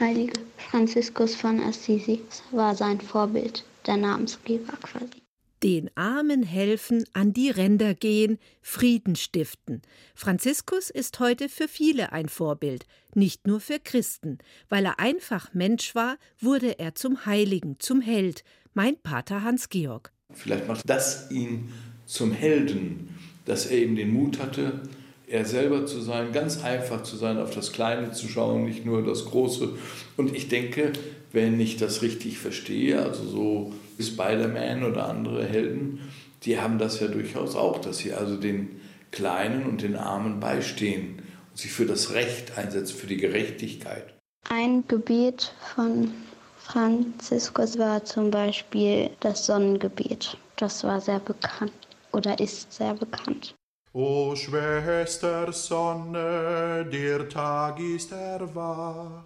heilige 0.00 0.40
Franziskus 0.56 1.34
von 1.34 1.60
Assisi 1.60 2.22
war 2.50 2.74
sein 2.74 3.00
Vorbild, 3.00 3.64
der 3.86 3.98
Namensgeber 3.98 4.72
quasi. 4.82 5.21
Den 5.62 5.90
Armen 5.94 6.42
helfen, 6.42 7.04
an 7.12 7.32
die 7.32 7.48
Ränder 7.48 7.94
gehen, 7.94 8.38
Frieden 8.62 9.14
stiften. 9.14 9.80
Franziskus 10.14 10.90
ist 10.90 11.20
heute 11.20 11.48
für 11.48 11.68
viele 11.68 12.12
ein 12.12 12.28
Vorbild, 12.28 12.84
nicht 13.14 13.46
nur 13.46 13.60
für 13.60 13.78
Christen. 13.78 14.38
Weil 14.68 14.86
er 14.86 14.98
einfach 14.98 15.54
Mensch 15.54 15.94
war, 15.94 16.16
wurde 16.40 16.80
er 16.80 16.96
zum 16.96 17.26
Heiligen, 17.26 17.76
zum 17.78 18.00
Held, 18.00 18.42
mein 18.74 18.96
Pater 18.96 19.44
Hans 19.44 19.68
Georg. 19.68 20.12
Vielleicht 20.32 20.66
macht 20.66 20.88
das 20.88 21.30
ihn 21.30 21.68
zum 22.06 22.32
Helden, 22.32 23.10
dass 23.44 23.66
er 23.66 23.78
eben 23.78 23.94
den 23.94 24.12
Mut 24.12 24.40
hatte, 24.40 24.80
er 25.28 25.44
selber 25.44 25.86
zu 25.86 26.00
sein, 26.00 26.32
ganz 26.32 26.62
einfach 26.62 27.04
zu 27.04 27.16
sein, 27.16 27.38
auf 27.38 27.54
das 27.54 27.72
Kleine 27.72 28.12
zu 28.12 28.26
schauen, 28.28 28.64
nicht 28.64 28.84
nur 28.84 29.04
das 29.04 29.26
Große. 29.26 29.70
Und 30.16 30.34
ich 30.34 30.48
denke, 30.48 30.92
wenn 31.30 31.58
ich 31.60 31.76
das 31.76 32.02
richtig 32.02 32.38
verstehe, 32.38 33.00
also 33.00 33.24
so 33.24 33.72
Spider-Man 34.00 34.84
oder 34.84 35.08
andere 35.08 35.44
Helden, 35.44 36.00
die 36.44 36.60
haben 36.60 36.78
das 36.78 37.00
ja 37.00 37.08
durchaus 37.08 37.54
auch, 37.54 37.80
dass 37.80 37.98
sie 37.98 38.12
also 38.12 38.36
den 38.36 38.80
Kleinen 39.10 39.64
und 39.64 39.82
den 39.82 39.96
Armen 39.96 40.40
beistehen 40.40 41.22
und 41.50 41.58
sich 41.58 41.72
für 41.72 41.86
das 41.86 42.12
Recht 42.12 42.56
einsetzen, 42.56 42.96
für 42.96 43.06
die 43.06 43.18
Gerechtigkeit. 43.18 44.14
Ein 44.48 44.84
Gebet 44.88 45.54
von 45.74 46.12
Franziskus 46.58 47.78
war 47.78 48.04
zum 48.04 48.30
Beispiel 48.30 49.10
das 49.20 49.46
Sonnengebet. 49.46 50.36
Das 50.56 50.82
war 50.84 51.00
sehr 51.00 51.20
bekannt 51.20 51.72
oder 52.12 52.38
ist 52.38 52.72
sehr 52.72 52.94
bekannt. 52.94 53.54
O 53.92 54.34
Schwester 54.34 55.52
Sonne, 55.52 56.88
der 56.90 57.28
Tag 57.28 57.78
ist 57.78 58.10
erwacht. 58.12 59.24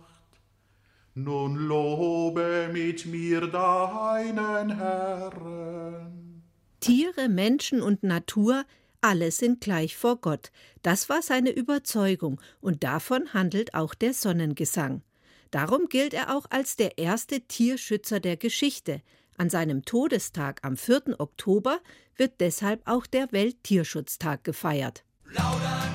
Nun 1.18 1.56
lobe 1.56 2.68
mit 2.74 3.06
mir 3.06 3.46
deinen 3.46 4.76
Herrn. 4.76 6.42
Tiere, 6.80 7.30
Menschen 7.30 7.80
und 7.80 8.02
Natur, 8.02 8.66
alle 9.00 9.30
sind 9.30 9.62
gleich 9.62 9.96
vor 9.96 10.16
Gott. 10.16 10.52
Das 10.82 11.08
war 11.08 11.22
seine 11.22 11.52
Überzeugung, 11.52 12.38
und 12.60 12.84
davon 12.84 13.32
handelt 13.32 13.72
auch 13.72 13.94
der 13.94 14.12
Sonnengesang. 14.12 15.00
Darum 15.52 15.88
gilt 15.88 16.12
er 16.12 16.36
auch 16.36 16.44
als 16.50 16.76
der 16.76 16.98
erste 16.98 17.40
Tierschützer 17.40 18.20
der 18.20 18.36
Geschichte. 18.36 19.00
An 19.38 19.48
seinem 19.48 19.86
Todestag 19.86 20.60
am 20.66 20.76
4. 20.76 21.18
Oktober 21.18 21.78
wird 22.16 22.42
deshalb 22.42 22.82
auch 22.84 23.06
der 23.06 23.32
Welttierschutztag 23.32 24.44
gefeiert. 24.44 25.02
Laudato 25.30 25.85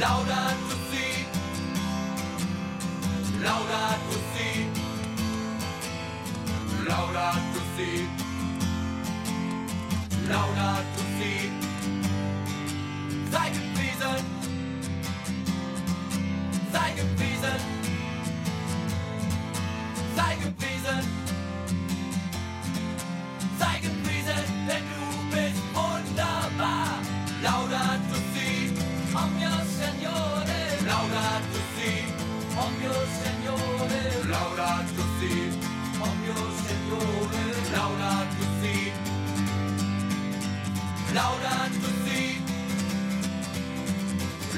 Lauter 0.00 0.39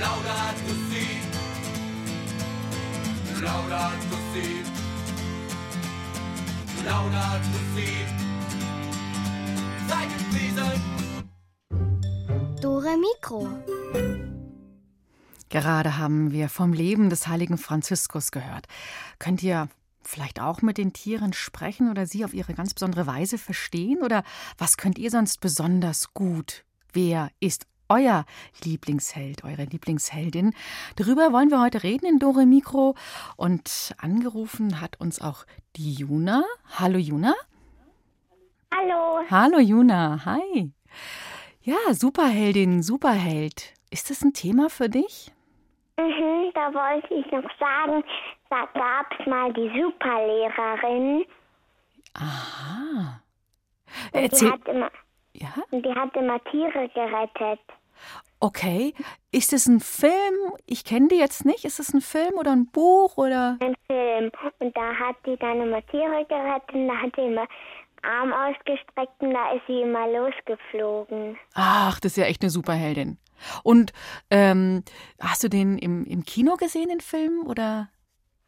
Laudato 0.03 0.73
si. 0.91 1.07
Laudato 3.41 4.17
si. 4.33 4.49
Laudato 6.85 7.59
si. 7.75 7.89
Sei 9.89 10.05
gepriesen. 10.17 10.75
Dore 12.61 12.97
Mikro. 12.97 13.49
Gerade 15.49 15.99
haben 15.99 16.33
wir 16.33 16.49
vom 16.49 16.73
Leben 16.73 17.09
des 17.09 17.29
heiligen 17.29 17.59
Franziskus 17.59 18.33
gehört. 18.33 18.67
Könnt 19.21 19.41
ihr 19.45 19.69
vielleicht 20.03 20.41
auch 20.41 20.63
mit 20.63 20.79
den 20.79 20.93
Tieren 20.93 21.33
sprechen 21.33 21.89
oder 21.89 22.07
sie 22.07 22.25
auf 22.25 22.35
ihre 22.35 22.55
ganz 22.55 22.75
besondere 22.75 23.07
Weise 23.07 23.39
verstehen? 23.39 24.03
Oder 24.03 24.25
was 24.59 24.77
könnt 24.77 24.99
ihr 24.99 25.13
sonst 25.13 25.41
besonders 25.41 26.13
gut? 26.13 26.65
Wer 26.93 27.31
ist 27.39 27.67
euer 27.89 28.25
Lieblingsheld, 28.65 29.45
eure 29.45 29.65
Lieblingsheldin? 29.65 30.55
Darüber 30.97 31.33
wollen 31.33 31.51
wir 31.51 31.61
heute 31.61 31.83
reden 31.83 32.07
in 32.07 32.19
Dore 32.19 32.47
Mikro. 32.47 32.95
Und 33.37 33.95
angerufen 33.99 34.81
hat 34.81 35.01
uns 35.01 35.21
auch 35.21 35.45
die 35.77 35.93
Juna. 35.93 36.45
Hallo 36.79 36.99
Juna. 36.99 37.35
Hallo. 38.75 39.21
Hallo 39.31 39.59
Juna, 39.59 40.25
hi. 40.25 40.73
Ja, 41.63 41.77
Superheldin, 41.93 42.83
Superheld. 42.83 43.75
Ist 43.91 44.11
das 44.11 44.23
ein 44.23 44.33
Thema 44.33 44.71
für 44.71 44.89
dich? 44.89 45.31
Mhm, 45.99 46.51
da 46.55 46.73
wollte 46.73 47.15
ich 47.15 47.31
noch 47.31 47.49
sagen, 47.59 48.03
da 48.49 48.67
gab 48.75 49.07
es 49.19 49.27
mal 49.27 49.53
die 49.53 49.71
Superlehrerin. 49.79 51.25
Aha. 52.15 53.21
Und 54.13 54.21
Erzähl. 54.21 54.49
Die 54.49 54.53
hat 54.53 54.69
immer, 54.69 54.91
Ja? 55.35 55.55
und 55.71 55.85
die 55.85 55.95
hat 55.95 56.15
immer 56.17 56.43
Tiere 56.45 56.89
gerettet. 56.91 57.61
Okay. 58.41 58.93
Ist 59.31 59.53
es 59.53 59.67
ein 59.67 59.81
Film? 59.81 60.13
Ich 60.67 60.85
kenne 60.85 61.09
die 61.09 61.17
jetzt 61.17 61.45
nicht. 61.45 61.65
Ist 61.65 61.79
es 61.79 61.95
ein 61.95 62.01
Film 62.01 62.35
oder 62.35 62.51
ein 62.51 62.67
Buch 62.67 63.17
oder? 63.17 63.57
Ein 63.61 63.77
Film. 63.87 64.33
Und 64.59 64.77
da 64.77 64.95
hat 64.95 65.17
die 65.25 65.37
dann 65.37 65.61
immer 65.61 65.85
Tiere 65.87 66.25
gerettet 66.29 66.75
und 66.75 66.89
da 66.89 66.95
hat 66.97 67.13
sie 67.15 67.23
immer 67.23 67.47
Arm 68.03 68.33
ausgestreckt 68.33 69.21
und 69.21 69.33
da 69.33 69.53
ist 69.53 69.63
sie 69.69 69.83
immer 69.83 70.09
losgeflogen. 70.09 71.39
Ach, 71.55 72.01
das 72.01 72.13
ist 72.13 72.17
ja 72.17 72.25
echt 72.25 72.43
eine 72.43 72.51
Superheldin. 72.51 73.19
Und 73.63 73.93
ähm, 74.31 74.83
hast 75.21 75.45
du 75.45 75.49
den 75.49 75.79
im, 75.79 76.05
im 76.05 76.25
Kino 76.25 76.57
gesehen, 76.57 76.89
den 76.89 77.01
Film 77.01 77.47
oder 77.47 77.91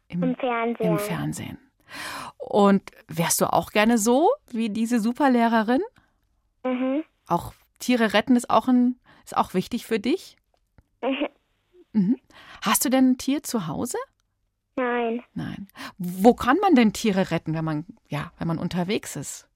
im, 0.09 0.23
Im 0.23 0.35
Fernsehen. 0.35 0.91
im 0.91 0.99
Fernsehen? 0.99 1.57
Und 2.37 2.91
wärst 3.07 3.41
du 3.41 3.51
auch 3.51 3.71
gerne 3.71 3.97
so 3.97 4.29
wie 4.51 4.69
diese 4.69 4.99
Superlehrerin? 4.99 5.81
Mhm. 6.65 7.03
Auch 7.27 7.53
Tiere 7.79 8.13
retten 8.13 8.35
ist 8.35 8.49
auch 8.49 8.67
ein 8.67 8.99
ist 9.23 9.37
auch 9.37 9.53
wichtig 9.53 9.85
für 9.85 9.99
dich. 9.99 10.37
Mhm. 11.93 12.17
Hast 12.61 12.83
du 12.83 12.89
denn 12.89 13.11
ein 13.11 13.17
Tier 13.17 13.41
zu 13.41 13.67
Hause? 13.67 13.97
Nein. 14.75 15.23
Nein. 15.33 15.67
Wo 15.97 16.33
kann 16.33 16.57
man 16.57 16.75
denn 16.75 16.91
Tiere 16.91 17.31
retten, 17.31 17.53
wenn 17.55 17.63
man 17.63 17.85
ja, 18.09 18.31
wenn 18.37 18.47
man 18.47 18.59
unterwegs 18.59 19.15
ist? 19.15 19.49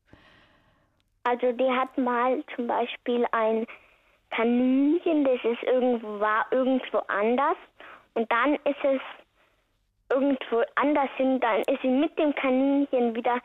Also 1.24 1.52
die 1.52 1.70
hat 1.70 1.98
mal 1.98 2.44
zum 2.56 2.68
Beispiel 2.68 3.26
ein 3.32 3.68
Kaninchen, 4.32 5.26
das 5.26 5.44
ist 5.44 5.64
irgendwo, 5.64 6.20
war 6.20 6.46
irgendwo 6.52 7.00
anders. 7.08 7.58
Und 8.14 8.32
dann 8.32 8.56
ist 8.56 8.84
es 8.84 9.02
irgendwo 10.10 10.64
anders 10.76 11.10
hin, 11.18 11.40
dann 11.40 11.62
ist 11.64 11.82
sie 11.82 11.90
mit 11.90 12.18
dem 12.18 12.34
Kaninchen 12.36 13.16
wieder, 13.16 13.40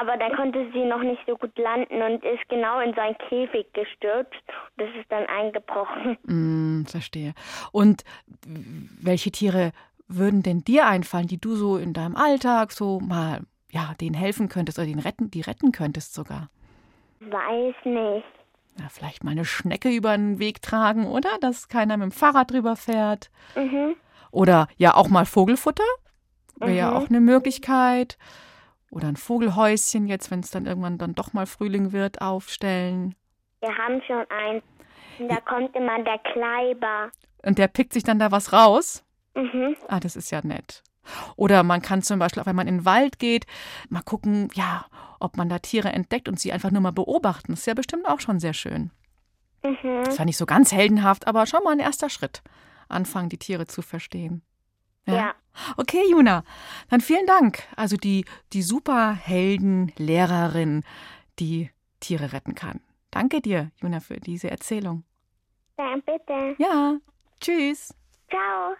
aber 0.00 0.16
dann 0.16 0.34
konnte 0.34 0.70
sie 0.72 0.84
noch 0.84 1.02
nicht 1.02 1.20
so 1.26 1.36
gut 1.36 1.56
landen 1.58 2.00
und 2.02 2.24
ist 2.24 2.48
genau 2.48 2.80
in 2.80 2.94
seinen 2.94 3.16
Käfig 3.28 3.66
gestürzt. 3.72 4.32
Das 4.76 4.88
ist 4.98 5.10
dann 5.10 5.26
eingebrochen. 5.26 6.16
Mm, 6.26 6.84
verstehe. 6.86 7.34
Und 7.72 8.04
welche 8.46 9.30
Tiere 9.30 9.72
würden 10.08 10.42
denn 10.42 10.60
dir 10.64 10.86
einfallen, 10.86 11.26
die 11.26 11.40
du 11.40 11.54
so 11.54 11.76
in 11.76 11.92
deinem 11.92 12.16
Alltag 12.16 12.72
so 12.72 13.00
mal, 13.00 13.40
ja, 13.70 13.94
denen 14.00 14.14
helfen 14.14 14.48
könntest 14.48 14.78
oder 14.78 14.86
den 14.86 14.98
retten, 14.98 15.30
die 15.30 15.40
retten 15.40 15.72
könntest 15.72 16.14
sogar? 16.14 16.48
Weiß 17.20 17.74
nicht. 17.84 18.24
Na, 18.78 18.88
vielleicht 18.88 19.24
mal 19.24 19.32
eine 19.32 19.44
Schnecke 19.44 19.90
über 19.90 20.16
den 20.16 20.38
Weg 20.38 20.62
tragen, 20.62 21.06
oder? 21.06 21.30
Dass 21.40 21.68
keiner 21.68 21.96
mit 21.96 22.04
dem 22.04 22.12
Fahrrad 22.12 22.50
drüber 22.50 22.76
fährt. 22.76 23.30
Mhm. 23.56 23.96
Oder 24.30 24.68
ja, 24.76 24.94
auch 24.94 25.08
mal 25.08 25.26
Vogelfutter. 25.26 25.84
Wäre 26.56 26.76
ja 26.76 26.90
Mhm. 26.90 26.96
auch 26.96 27.08
eine 27.08 27.20
Möglichkeit. 27.20 28.16
Oder 28.90 29.08
ein 29.08 29.16
Vogelhäuschen 29.16 30.06
jetzt, 30.08 30.30
wenn 30.30 30.40
es 30.40 30.50
dann 30.50 30.66
irgendwann 30.66 30.98
dann 30.98 31.14
doch 31.14 31.32
mal 31.32 31.46
Frühling 31.46 31.92
wird, 31.92 32.20
aufstellen. 32.20 33.14
Wir 33.60 33.76
haben 33.76 34.02
schon 34.06 34.24
eins. 34.30 34.64
Und 35.18 35.28
da 35.28 35.40
kommt 35.40 35.74
immer 35.76 36.02
der 36.02 36.18
Kleiber. 36.18 37.10
Und 37.44 37.58
der 37.58 37.68
pickt 37.68 37.92
sich 37.92 38.02
dann 38.02 38.18
da 38.18 38.30
was 38.30 38.52
raus. 38.52 39.04
Mhm. 39.34 39.76
Ah, 39.88 40.00
das 40.00 40.16
ist 40.16 40.30
ja 40.30 40.40
nett. 40.42 40.82
Oder 41.36 41.62
man 41.62 41.82
kann 41.82 42.02
zum 42.02 42.18
Beispiel, 42.18 42.42
auch 42.42 42.46
wenn 42.46 42.56
man 42.56 42.68
in 42.68 42.78
den 42.78 42.84
Wald 42.84 43.18
geht, 43.18 43.46
mal 43.88 44.02
gucken, 44.02 44.48
ja, 44.54 44.86
ob 45.18 45.36
man 45.36 45.48
da 45.48 45.58
Tiere 45.58 45.92
entdeckt 45.92 46.28
und 46.28 46.40
sie 46.40 46.52
einfach 46.52 46.70
nur 46.70 46.80
mal 46.80 46.92
beobachten. 46.92 47.52
Das 47.52 47.60
ist 47.60 47.66
ja 47.66 47.74
bestimmt 47.74 48.08
auch 48.08 48.20
schon 48.20 48.40
sehr 48.40 48.54
schön. 48.54 48.90
Mhm. 49.62 50.04
Das 50.04 50.18
war 50.18 50.24
nicht 50.24 50.38
so 50.38 50.46
ganz 50.46 50.72
heldenhaft, 50.72 51.26
aber 51.26 51.46
schon 51.46 51.62
mal 51.62 51.72
ein 51.72 51.80
erster 51.80 52.08
Schritt. 52.08 52.42
Anfangen, 52.88 53.28
die 53.28 53.38
Tiere 53.38 53.66
zu 53.66 53.82
verstehen. 53.82 54.42
Ja. 55.06 55.34
Okay, 55.76 56.02
Juna, 56.10 56.42
dann 56.88 57.00
vielen 57.00 57.26
Dank. 57.26 57.62
Also 57.76 57.96
die, 57.96 58.24
die 58.52 58.62
Superhelden-Lehrerin, 58.62 60.82
die 61.38 61.70
Tiere 62.00 62.32
retten 62.32 62.54
kann. 62.54 62.80
Danke 63.10 63.40
dir, 63.40 63.70
Juna, 63.80 64.00
für 64.00 64.20
diese 64.20 64.50
Erzählung. 64.50 65.04
Ja, 65.78 65.96
bitte. 65.96 66.56
Ja, 66.58 66.98
tschüss. 67.40 67.94
Ciao. 68.28 68.74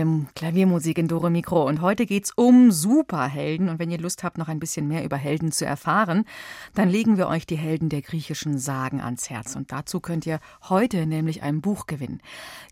Wilde 0.00 0.26
Klaviermusik 0.34 0.98
in 0.98 1.08
Dore 1.08 1.30
Mikro. 1.30 1.66
Und 1.66 1.80
heute 1.80 2.06
geht's 2.06 2.32
um 2.34 2.70
Superhelden. 2.70 3.68
Und 3.68 3.78
wenn 3.78 3.90
ihr 3.90 3.98
Lust 3.98 4.24
habt, 4.24 4.38
noch 4.38 4.48
ein 4.48 4.58
bisschen 4.58 4.88
mehr 4.88 5.04
über 5.04 5.16
Helden 5.16 5.52
zu 5.52 5.66
erfahren, 5.66 6.24
dann 6.74 6.88
legen 6.88 7.18
wir 7.18 7.28
euch 7.28 7.46
die 7.46 7.56
Helden 7.56 7.88
der 7.88 8.00
griechischen 8.00 8.58
Sagen 8.58 9.00
ans 9.00 9.28
Herz. 9.28 9.56
Und 9.56 9.72
dazu 9.72 10.00
könnt 10.00 10.26
ihr 10.26 10.40
heute 10.68 11.06
nämlich 11.06 11.42
ein 11.42 11.60
Buch 11.60 11.86
gewinnen. 11.86 12.22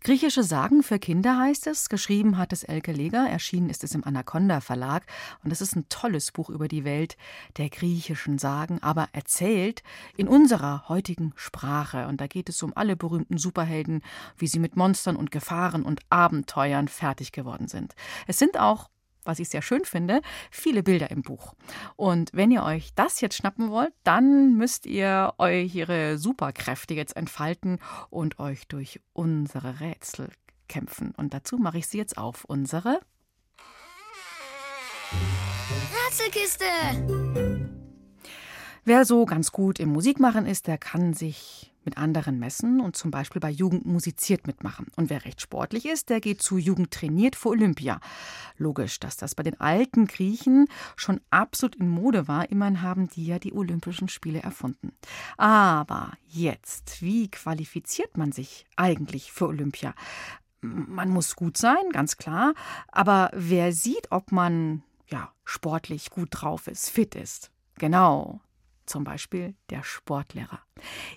Griechische 0.03 0.43
Sagen 0.43 0.83
für 0.83 0.99
Kinder 0.99 1.39
heißt 1.39 1.67
es. 1.67 1.89
Geschrieben 1.89 2.39
hat 2.39 2.53
es 2.53 2.65
Elke 2.65 2.93
Leger. 2.93 3.29
Erschienen 3.29 3.69
ist 3.69 3.85
es 3.85 3.95
im 3.95 4.05
Anaconda 4.05 4.61
Verlag. 4.61 5.05
Und 5.45 5.53
es 5.53 5.61
ist 5.61 5.77
ein 5.77 5.87
tolles 5.89 6.33
Buch 6.33 6.49
über 6.49 6.69
die 6.69 6.85
Welt 6.85 7.17
der 7.59 7.69
griechischen 7.69 8.39
Sagen, 8.39 8.79
aber 8.81 9.09
erzählt 9.13 9.83
in 10.17 10.29
unserer 10.29 10.89
heutigen 10.89 11.33
Sprache. 11.37 12.07
Und 12.07 12.21
da 12.21 12.27
geht 12.27 12.49
es 12.49 12.63
um 12.63 12.73
alle 12.75 12.97
berühmten 12.97 13.39
Superhelden, 13.39 14.03
wie 14.37 14.47
sie 14.47 14.59
mit 14.59 14.77
Monstern 14.77 15.17
und 15.17 15.31
Gefahren 15.31 15.83
und 15.83 16.01
Abenteuern 16.09 16.89
fertig 16.89 17.18
geworden 17.33 17.69
sind. 17.69 17.95
Es 18.27 18.39
sind 18.39 18.59
auch 18.59 18.89
was 19.29 19.39
ich 19.39 19.51
sehr 19.51 19.63
schön 19.63 19.85
finde, 19.85 20.23
viele 20.51 20.83
Bilder 20.83 21.11
im 21.11 21.21
Buch. 21.23 21.55
Und 21.97 22.31
wenn 22.33 22.51
ihr 22.51 22.65
euch 22.65 22.95
das 22.95 23.21
jetzt 23.21 23.37
schnappen 23.37 23.71
wollt, 23.71 23.93
dann 24.03 24.57
müsst 24.57 24.87
ihr 24.87 25.35
euch 25.37 25.75
ihre 25.75 26.17
Superkräfte 26.17 26.95
jetzt 26.95 27.15
entfalten 27.15 27.79
und 28.09 28.39
euch 28.41 28.67
durch 28.69 29.01
unsere 29.13 29.81
Rätsel 29.81 30.31
kämpfen. 30.67 31.13
Und 31.17 31.35
dazu 31.35 31.59
mache 31.59 31.79
ich 31.79 31.87
sie 31.87 31.99
jetzt 31.99 32.17
auf. 32.17 32.45
Unsere 32.45 33.01
Rätselkiste! 36.07 37.48
Wer 38.89 39.05
so 39.05 39.27
ganz 39.27 39.53
gut 39.53 39.81
im 39.81 39.91
Musikmachen 39.91 40.47
ist, 40.47 40.67
der 40.67 40.79
kann 40.79 41.13
sich 41.13 41.75
mit 41.85 41.99
anderen 41.99 42.39
messen 42.39 42.81
und 42.81 42.97
zum 42.97 43.11
Beispiel 43.11 43.39
bei 43.39 43.51
Jugend 43.51 43.85
musiziert 43.85 44.47
mitmachen. 44.47 44.87
Und 44.97 45.11
wer 45.11 45.27
recht 45.27 45.43
sportlich 45.43 45.85
ist, 45.85 46.09
der 46.09 46.21
geht 46.21 46.41
zu 46.41 46.57
Jugend 46.57 46.91
trainiert 46.91 47.37
für 47.37 47.51
Olympia. 47.51 48.01
Logisch, 48.57 48.99
dass 48.99 49.19
das 49.19 49.35
bei 49.35 49.43
den 49.43 49.61
alten 49.61 50.07
Griechen 50.07 50.69
schon 50.97 51.21
absolut 51.29 51.77
in 51.77 51.91
Mode 51.91 52.29
war. 52.29 52.51
Immerhin 52.51 52.81
haben 52.81 53.11
die 53.11 53.27
ja 53.27 53.39
die 53.39 53.53
Olympischen 53.53 54.09
Spiele 54.09 54.41
erfunden. 54.41 54.93
Aber 55.37 56.13
jetzt, 56.27 57.03
wie 57.03 57.31
qualifiziert 57.31 58.17
man 58.17 58.33
sich 58.33 58.65
eigentlich 58.77 59.33
für 59.33 59.49
Olympia? 59.49 59.93
Man 60.63 61.11
muss 61.11 61.37
gut 61.37 61.59
sein, 61.59 61.91
ganz 61.93 62.17
klar. 62.17 62.55
Aber 62.91 63.29
wer 63.35 63.75
sieht, 63.75 64.11
ob 64.13 64.33
man 64.33 64.83
ja 65.09 65.31
sportlich 65.45 66.09
gut 66.09 66.29
drauf 66.31 66.69
ist, 66.69 66.89
fit 66.89 67.15
ist? 67.15 67.51
Genau, 67.75 68.41
zum 68.89 69.05
Beispiel 69.05 69.55
der 69.71 69.83
Sportlehrer. 69.83 70.61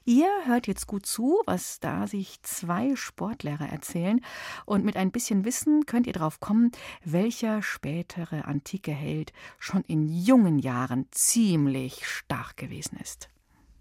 Ihr 0.05 0.29
hört 0.45 0.67
jetzt 0.67 0.87
gut 0.87 1.05
zu, 1.05 1.41
was 1.45 1.79
da 1.79 2.07
sich 2.07 2.41
zwei 2.41 2.95
Sportlehrer 2.95 3.69
erzählen. 3.69 4.21
Und 4.65 4.85
mit 4.85 4.97
ein 4.97 5.11
bisschen 5.11 5.45
Wissen 5.45 5.85
könnt 5.85 6.07
ihr 6.07 6.13
darauf 6.13 6.39
kommen, 6.39 6.71
welcher 7.03 7.61
spätere 7.61 8.45
antike 8.45 8.91
Held 8.91 9.33
schon 9.59 9.83
in 9.83 10.07
jungen 10.07 10.59
Jahren 10.59 11.07
ziemlich 11.11 12.05
stark 12.07 12.57
gewesen 12.57 12.97
ist. 13.01 13.29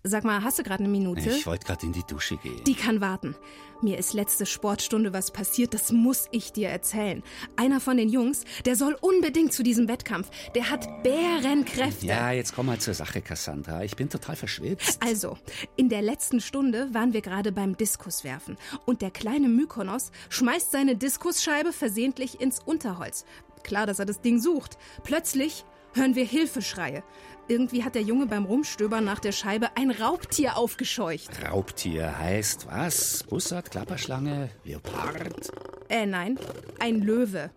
Sag 0.03 0.25
mal, 0.25 0.43
hast 0.43 0.59
du 0.59 0.63
gerade 0.63 0.83
eine 0.83 0.89
Minute? 0.89 1.29
Ich 1.29 1.47
wollte 1.47 1.67
gerade 1.67 1.85
in 1.85 1.93
die 1.93 2.05
Dusche 2.05 2.39
gehen. 2.39 2.65
Die 2.65 2.75
kann 2.75 3.03
warten. 3.03 3.37
Mir 3.83 3.99
ist 3.99 4.15
letzte 4.15 4.47
Sportstunde 4.47 5.13
was 5.13 5.31
passiert, 5.31 5.75
das 5.75 5.93
muss 5.93 6.27
ich 6.31 6.53
dir 6.53 6.71
erzählen. 6.71 7.23
Einer 7.57 7.81
von 7.81 7.99
den 7.99 8.09
Jungs, 8.09 8.45
der 8.65 8.77
soll 8.77 8.97
unbedingt 9.03 9.53
zu 9.53 9.63
diesem 9.63 9.89
Wettkampf. 9.89 10.31
Der 10.55 10.71
hat 10.71 11.03
Bärenkräfte. 11.03 12.07
Ja, 12.07 12.33
jetzt 12.33 12.55
komm 12.55 12.67
mal 12.67 12.79
zur 12.79 12.95
Sache, 12.95 13.21
Cassandra. 13.21 13.85
Ich 13.85 13.95
bin 13.95 14.09
total 14.09 14.37
verschwitzt. 14.37 15.03
Also, 15.05 15.37
in 15.77 15.91
der 15.91 16.01
letzten 16.01 16.41
Stunde 16.41 16.95
waren 16.95 17.13
wir 17.13 17.21
gerade 17.21 17.53
beim 17.53 17.77
Diskuswerfen. 17.77 18.57
Und 18.87 19.03
der 19.03 19.11
kleine 19.11 19.49
Mykonos 19.49 20.13
schmeißt 20.31 20.71
seine 20.71 20.97
Diskusscheibe 20.97 21.75
versehentlich 21.75 22.41
ins 22.41 22.61
Unterholz. 22.61 23.27
Klar, 23.65 23.87
dass 23.87 23.99
er 23.99 24.07
das 24.07 24.23
Ding 24.23 24.41
sucht. 24.41 24.79
Plötzlich 25.05 25.67
hören 25.95 26.15
wir 26.15 26.25
Hilfeschreie. 26.25 27.03
Irgendwie 27.51 27.83
hat 27.83 27.97
der 27.97 28.03
Junge 28.03 28.27
beim 28.27 28.45
Rumstöbern 28.45 29.05
nach 29.05 29.19
der 29.19 29.33
Scheibe 29.33 29.77
ein 29.77 29.91
Raubtier 29.91 30.57
aufgescheucht. 30.57 31.31
Raubtier 31.45 32.17
heißt 32.17 32.69
was? 32.69 33.25
Bussard, 33.25 33.73
Klapperschlange, 33.73 34.51
Leopard? 34.63 35.51
Äh, 35.89 36.07
nein, 36.07 36.39
ein 36.79 37.01
Löwe. 37.01 37.51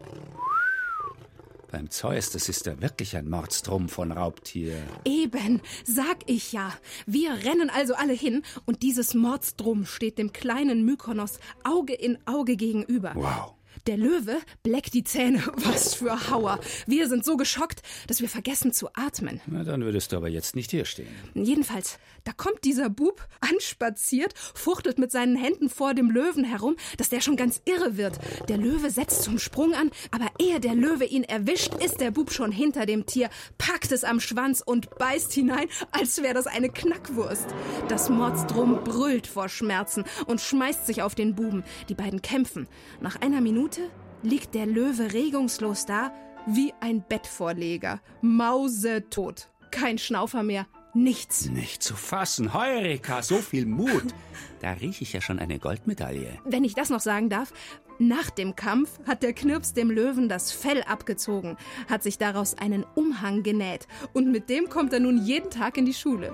Beim 1.71 1.91
Zeus, 1.91 2.32
das 2.32 2.49
ist 2.49 2.65
ja 2.65 2.82
wirklich 2.82 3.15
ein 3.15 3.29
Mordstrom 3.29 3.88
von 3.88 4.12
Raubtier. 4.12 4.77
Eben, 5.06 5.62
sag 5.86 6.17
ich 6.25 6.53
ja. 6.53 6.73
Wir 7.06 7.32
rennen 7.45 7.69
also 7.69 7.93
alle 7.93 8.13
hin 8.13 8.41
und 8.65 8.82
dieses 8.82 9.13
Mordstrom 9.13 9.86
steht 9.86 10.17
dem 10.17 10.34
kleinen 10.34 10.86
Mykonos 10.86 11.38
Auge 11.63 11.93
in 11.93 12.17
Auge 12.25 12.56
gegenüber. 12.56 13.12
Wow. 13.13 13.53
Der 13.85 13.97
Löwe 13.97 14.37
bleckt 14.63 14.93
die 14.93 15.03
Zähne. 15.03 15.43
Was 15.55 15.95
für 15.95 16.29
Hauer. 16.29 16.59
Wir 16.87 17.09
sind 17.09 17.25
so 17.25 17.35
geschockt, 17.35 17.81
dass 18.07 18.21
wir 18.21 18.29
vergessen 18.29 18.71
zu 18.71 18.87
atmen. 18.93 19.41
Na, 19.45 19.65
dann 19.65 19.83
würdest 19.83 20.13
du 20.13 20.17
aber 20.17 20.29
jetzt 20.29 20.55
nicht 20.55 20.71
hier 20.71 20.85
stehen. 20.85 21.09
Jedenfalls, 21.33 21.99
da 22.23 22.31
kommt 22.31 22.63
dieser 22.63 22.89
Bub 22.89 23.27
anspaziert, 23.41 24.35
fuchtelt 24.53 24.99
mit 24.99 25.11
seinen 25.11 25.35
Händen 25.35 25.67
vor 25.69 25.93
dem 25.93 26.11
Löwen 26.11 26.45
herum, 26.45 26.77
dass 26.97 27.09
der 27.09 27.19
schon 27.19 27.35
ganz 27.35 27.61
irre 27.65 27.97
wird. 27.97 28.19
Der 28.47 28.57
Löwe 28.57 28.89
setzt 28.89 29.23
zum 29.23 29.37
Sprung 29.37 29.73
an, 29.73 29.91
aber 30.11 30.27
ehe 30.39 30.61
der 30.61 30.75
Löwe 30.75 31.03
ihn 31.03 31.25
erwischt, 31.25 31.73
ist 31.83 31.99
der 31.99 32.11
Bub 32.11 32.31
schon 32.31 32.53
hinter 32.53 32.85
dem 32.85 33.05
Tier, 33.05 33.29
packt 33.57 33.91
es 33.91 34.05
am 34.05 34.21
Schwanz 34.21 34.63
und 34.65 34.97
beißt 34.97 35.33
hinein, 35.33 35.67
als 35.91 36.21
wäre 36.23 36.33
das 36.33 36.47
eine 36.47 36.69
Knackwurst. 36.69 37.47
Das 37.89 38.09
Mordstrom 38.09 38.81
brüllt 38.85 39.27
vor 39.27 39.49
Schmerzen 39.49 40.05
und 40.25 40.39
schmeißt 40.39 40.87
sich 40.87 41.01
auf 41.01 41.15
den 41.15 41.35
Buben. 41.35 41.65
Die 41.89 41.95
beiden 41.95 42.21
kämpfen. 42.21 42.69
Nach 43.01 43.19
einer 43.19 43.41
Minute 43.41 43.72
liegt 44.21 44.55
der 44.55 44.65
Löwe 44.65 45.13
regungslos 45.13 45.86
da, 45.86 46.13
wie 46.45 46.73
ein 46.79 47.03
Bettvorleger. 47.07 48.01
Mausetot. 48.21 49.49
Kein 49.71 49.97
Schnaufer 49.97 50.43
mehr. 50.43 50.67
Nichts. 50.93 51.49
Nicht 51.49 51.81
zu 51.81 51.95
fassen. 51.95 52.53
Heureka, 52.53 53.21
so 53.23 53.38
viel 53.38 53.65
Mut. 53.65 54.05
Da 54.62 54.71
rieche 54.71 55.03
ich 55.03 55.12
ja 55.12 55.19
schon 55.19 55.39
eine 55.39 55.59
Goldmedaille. 55.59 56.39
Wenn 56.45 56.63
ich 56.63 56.73
das 56.73 56.89
noch 56.89 57.01
sagen 57.01 57.29
darf, 57.29 57.51
nach 57.99 58.29
dem 58.29 58.55
Kampf 58.55 58.97
hat 59.05 59.21
der 59.21 59.33
Knirps 59.33 59.73
dem 59.73 59.91
Löwen 59.91 60.29
das 60.29 60.53
Fell 60.53 60.83
abgezogen, 60.83 61.57
hat 61.89 62.01
sich 62.01 62.17
daraus 62.17 62.57
einen 62.57 62.86
Umhang 62.95 63.43
genäht 63.43 63.88
und 64.13 64.31
mit 64.31 64.49
dem 64.49 64.69
kommt 64.69 64.93
er 64.93 65.01
nun 65.01 65.17
jeden 65.17 65.49
Tag 65.49 65.77
in 65.77 65.86
die 65.86 65.93
Schule. 65.93 66.33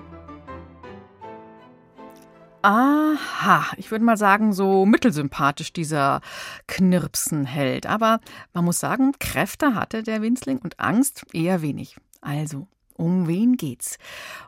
Aha, 2.62 3.68
ich 3.78 3.90
würde 3.90 4.04
mal 4.04 4.18
sagen, 4.18 4.52
so 4.52 4.86
mittelsympathisch 4.86 5.72
dieser 5.72 6.20
Knirpsenheld. 6.68 7.86
Aber 7.86 8.20
man 8.54 8.66
muss 8.66 8.82
sagen, 8.82 9.14
Kräfte 9.18 9.76
hatte 9.76 10.04
der 10.04 10.22
Winzling 10.22 10.58
und 10.58 10.78
Angst 10.78 11.26
eher 11.32 11.62
wenig. 11.62 11.96
Also, 12.20 12.68
um 12.96 13.28
wen 13.28 13.56
geht's? 13.56 13.98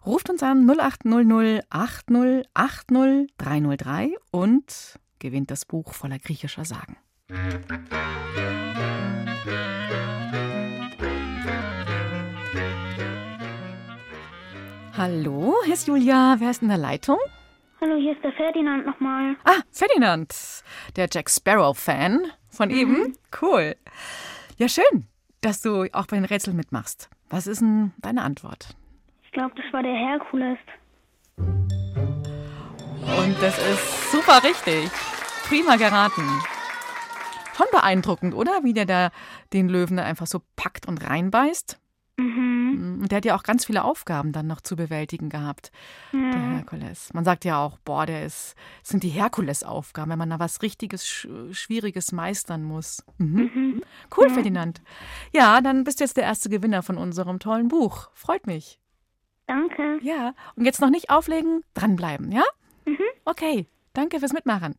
Ruft 0.05 0.29
uns 0.29 0.43
an 0.43 0.69
0800 0.69 1.65
80 1.69 2.49
80 2.53 3.29
303 3.37 4.15
und 4.31 4.99
gewinnt 5.19 5.49
das 5.49 5.63
Buch 5.63 5.93
voller 5.93 6.19
griechischer 6.19 6.65
Sagen. 6.65 6.97
Hallo, 14.97 15.55
hier 15.63 15.73
ist 15.73 15.87
Julia. 15.87 16.35
Wer 16.39 16.51
ist 16.51 16.61
in 16.61 16.67
der 16.67 16.77
Leitung? 16.77 17.17
Hallo, 17.83 17.95
hier 17.95 18.13
ist 18.13 18.23
der 18.23 18.31
Ferdinand 18.33 18.85
nochmal. 18.85 19.35
Ah, 19.43 19.59
Ferdinand, 19.71 20.35
der 20.95 21.07
Jack 21.11 21.31
Sparrow-Fan 21.31 22.27
von 22.47 22.69
eben. 22.69 23.17
Cool. 23.41 23.75
Ja, 24.57 24.69
schön, 24.69 25.07
dass 25.41 25.63
du 25.63 25.87
auch 25.91 26.05
bei 26.05 26.17
den 26.17 26.25
Rätseln 26.25 26.55
mitmachst. 26.55 27.09
Was 27.31 27.47
ist 27.47 27.61
denn 27.61 27.91
deine 27.97 28.21
Antwort? 28.21 28.75
Ich 29.23 29.31
glaube, 29.31 29.55
das 29.55 29.65
war 29.73 29.81
der 29.81 29.95
Herkules. 29.95 30.59
Und 31.37 33.41
das 33.41 33.57
ist 33.57 34.11
super 34.11 34.43
richtig. 34.43 34.91
Prima 35.49 35.75
geraten. 35.77 36.29
Schon 37.57 37.65
beeindruckend, 37.71 38.35
oder? 38.35 38.63
Wie 38.63 38.73
der 38.73 38.85
da 38.85 39.09
den 39.53 39.69
Löwen 39.69 39.97
da 39.97 40.03
einfach 40.03 40.27
so 40.27 40.43
packt 40.55 40.87
und 40.87 41.09
reinbeißt. 41.09 41.80
Mhm. 42.21 42.99
Und 43.01 43.11
der 43.11 43.17
hat 43.17 43.25
ja 43.25 43.35
auch 43.35 43.43
ganz 43.43 43.65
viele 43.65 43.83
Aufgaben 43.83 44.31
dann 44.31 44.47
noch 44.47 44.61
zu 44.61 44.75
bewältigen 44.75 45.29
gehabt, 45.29 45.71
der 46.13 46.19
Ja. 46.21 46.51
Herkules. 46.57 47.13
Man 47.13 47.25
sagt 47.25 47.45
ja 47.45 47.57
auch, 47.63 47.77
boah, 47.79 48.05
der 48.05 48.25
ist, 48.25 48.55
das 48.81 48.89
sind 48.89 49.03
die 49.03 49.09
Herkules-Aufgaben, 49.09 50.11
wenn 50.11 50.19
man 50.19 50.29
da 50.29 50.39
was 50.39 50.61
richtiges, 50.61 51.03
Sch- 51.05 51.53
Schwieriges 51.53 52.11
meistern 52.11 52.63
muss. 52.63 53.03
Mhm. 53.17 53.81
Cool, 54.15 54.29
Ferdinand. 54.29 54.81
Ja, 55.33 55.61
dann 55.61 55.83
bist 55.83 55.99
du 55.99 56.03
jetzt 56.03 56.17
der 56.17 56.23
erste 56.25 56.49
Gewinner 56.49 56.83
von 56.83 56.97
unserem 56.97 57.39
tollen 57.39 57.67
Buch. 57.67 58.09
Freut 58.13 58.45
mich. 58.47 58.79
Danke. 59.47 59.99
Ja, 60.01 60.33
und 60.55 60.65
jetzt 60.65 60.79
noch 60.81 60.89
nicht 60.89 61.09
auflegen, 61.09 61.63
dranbleiben, 61.73 62.31
ja? 62.31 62.43
Okay, 63.25 63.67
danke 63.93 64.19
fürs 64.19 64.33
Mitmachen. 64.33 64.75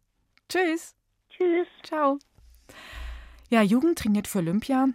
Tschüss. 0.48 0.94
Tschüss. 1.30 1.66
Ciao. 1.82 2.18
Ja, 3.50 3.62
Jugend 3.62 3.98
trainiert 3.98 4.28
für 4.28 4.38
Olympia 4.38 4.88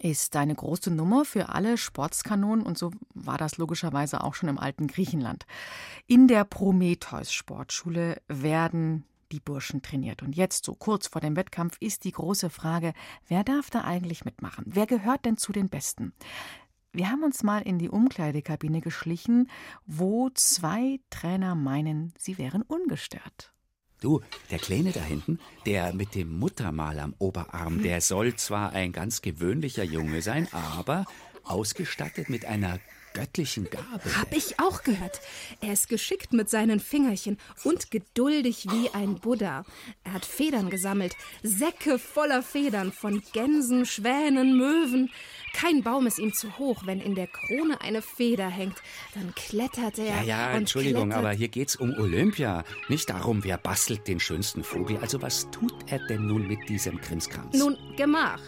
ist 0.00 0.36
eine 0.36 0.54
große 0.54 0.90
Nummer 0.90 1.24
für 1.24 1.48
alle 1.48 1.76
Sportskanonen 1.76 2.64
und 2.64 2.78
so 2.78 2.90
war 3.14 3.38
das 3.38 3.58
logischerweise 3.58 4.24
auch 4.24 4.34
schon 4.34 4.48
im 4.48 4.58
alten 4.58 4.86
Griechenland. 4.86 5.46
In 6.06 6.28
der 6.28 6.44
Prometheus-Sportschule 6.44 8.20
werden 8.28 9.04
die 9.32 9.40
Burschen 9.40 9.82
trainiert. 9.82 10.22
Und 10.22 10.36
jetzt, 10.36 10.64
so 10.64 10.74
kurz 10.74 11.08
vor 11.08 11.20
dem 11.20 11.36
Wettkampf, 11.36 11.76
ist 11.80 12.04
die 12.04 12.12
große 12.12 12.50
Frage, 12.50 12.92
wer 13.28 13.44
darf 13.44 13.70
da 13.70 13.82
eigentlich 13.82 14.24
mitmachen? 14.24 14.64
Wer 14.68 14.86
gehört 14.86 15.24
denn 15.24 15.38
zu 15.38 15.52
den 15.52 15.68
Besten? 15.68 16.12
Wir 16.92 17.10
haben 17.10 17.22
uns 17.22 17.42
mal 17.42 17.62
in 17.62 17.78
die 17.78 17.88
Umkleidekabine 17.88 18.82
geschlichen, 18.82 19.48
wo 19.86 20.28
zwei 20.34 21.00
Trainer 21.08 21.54
meinen, 21.54 22.12
sie 22.18 22.36
wären 22.36 22.62
ungestört. 22.62 23.54
Du, 24.02 24.20
der 24.50 24.58
Kleine 24.58 24.90
da 24.90 25.00
hinten, 25.00 25.38
der 25.64 25.92
mit 25.94 26.16
dem 26.16 26.36
Muttermal 26.36 26.98
am 26.98 27.14
Oberarm, 27.20 27.84
der 27.84 28.00
soll 28.00 28.34
zwar 28.34 28.72
ein 28.72 28.90
ganz 28.90 29.22
gewöhnlicher 29.22 29.84
Junge 29.84 30.22
sein, 30.22 30.48
aber 30.50 31.06
ausgestattet 31.44 32.28
mit 32.28 32.44
einer 32.44 32.80
göttlichen 33.14 33.70
Gabe. 33.70 34.16
Hab 34.16 34.34
ich 34.34 34.58
auch 34.58 34.82
gehört. 34.82 35.20
Er 35.60 35.72
ist 35.72 35.88
geschickt 35.88 36.32
mit 36.32 36.50
seinen 36.50 36.80
Fingerchen 36.80 37.38
und 37.62 37.92
geduldig 37.92 38.66
wie 38.70 38.90
ein 38.90 39.20
Buddha. 39.20 39.64
Er 40.02 40.14
hat 40.14 40.24
Federn 40.24 40.68
gesammelt, 40.68 41.14
Säcke 41.44 42.00
voller 42.00 42.42
Federn 42.42 42.90
von 42.90 43.22
Gänsen, 43.32 43.86
Schwänen, 43.86 44.56
Möwen. 44.56 45.10
Kein 45.52 45.82
Baum 45.82 46.06
ist 46.06 46.18
ihm 46.18 46.32
zu 46.32 46.58
hoch. 46.58 46.82
Wenn 46.86 47.00
in 47.00 47.14
der 47.14 47.26
Krone 47.26 47.80
eine 47.80 48.02
Feder 48.02 48.48
hängt, 48.48 48.76
dann 49.14 49.34
klettert 49.34 49.98
er. 49.98 50.22
Ja, 50.22 50.22
ja, 50.22 50.50
Entschuldigung, 50.52 51.10
klettert. 51.10 51.18
aber 51.24 51.32
hier 51.32 51.48
geht's 51.48 51.76
um 51.76 51.92
Olympia. 51.98 52.64
Nicht 52.88 53.10
darum, 53.10 53.44
wer 53.44 53.58
bastelt 53.58 54.08
den 54.08 54.20
schönsten 54.20 54.64
Vogel. 54.64 54.98
Also 54.98 55.22
was 55.22 55.50
tut 55.50 55.74
er 55.86 55.98
denn 56.06 56.26
nun 56.26 56.46
mit 56.46 56.68
diesem 56.68 57.00
Krimskrams? 57.00 57.56
Nun, 57.56 57.76
Gemach. 57.96 58.40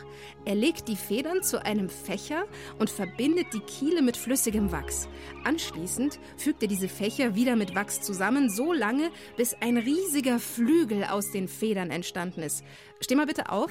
Er 0.47 0.55
legt 0.55 0.89
die 0.89 0.97
Federn 0.97 1.43
zu 1.43 1.65
einem 1.65 1.89
Fächer 1.89 2.45
und 2.79 2.91
verbindet 2.91 3.47
die 3.55 3.61
Kiele 3.61 4.03
mit 4.03 4.17
flüssigem 4.17 4.73
Wachs. 4.73 5.09
Anschließend 5.45 6.21
fügt 6.37 6.63
er 6.63 6.69
diese 6.69 6.89
Fächer 6.89 7.35
wieder 7.35 7.57
mit 7.57 7.75
Wachs 7.75 8.01
zusammen, 8.03 8.51
so 8.51 8.73
lange, 8.73 9.11
bis 9.37 9.55
ein 9.61 9.79
riesiger 9.79 10.39
Flügel 10.39 11.05
aus 11.05 11.31
den 11.31 11.49
Federn 11.49 11.91
entstanden 11.91 12.43
ist. 12.43 12.63
Steh 13.05 13.17
mal 13.17 13.27
bitte 13.27 13.51
auf. 13.51 13.71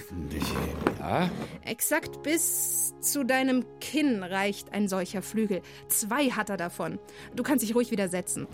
Ja, 1.00 1.28
Exakt 1.66 2.22
bis 2.22 2.94
zu 3.00 3.26
deinem 3.26 3.66
Kinn 3.80 4.22
reicht 4.22 4.72
ein 4.74 4.88
solcher 4.88 5.24
Flügel. 5.24 5.64
Zwei 5.88 6.30
hat 6.30 6.52
er 6.52 6.58
davon. 6.58 7.00
Du 7.36 7.42
kannst 7.42 7.64
dich 7.64 7.74
ruhig 7.74 7.90
wieder 7.90 8.10
setzen. 8.10 8.48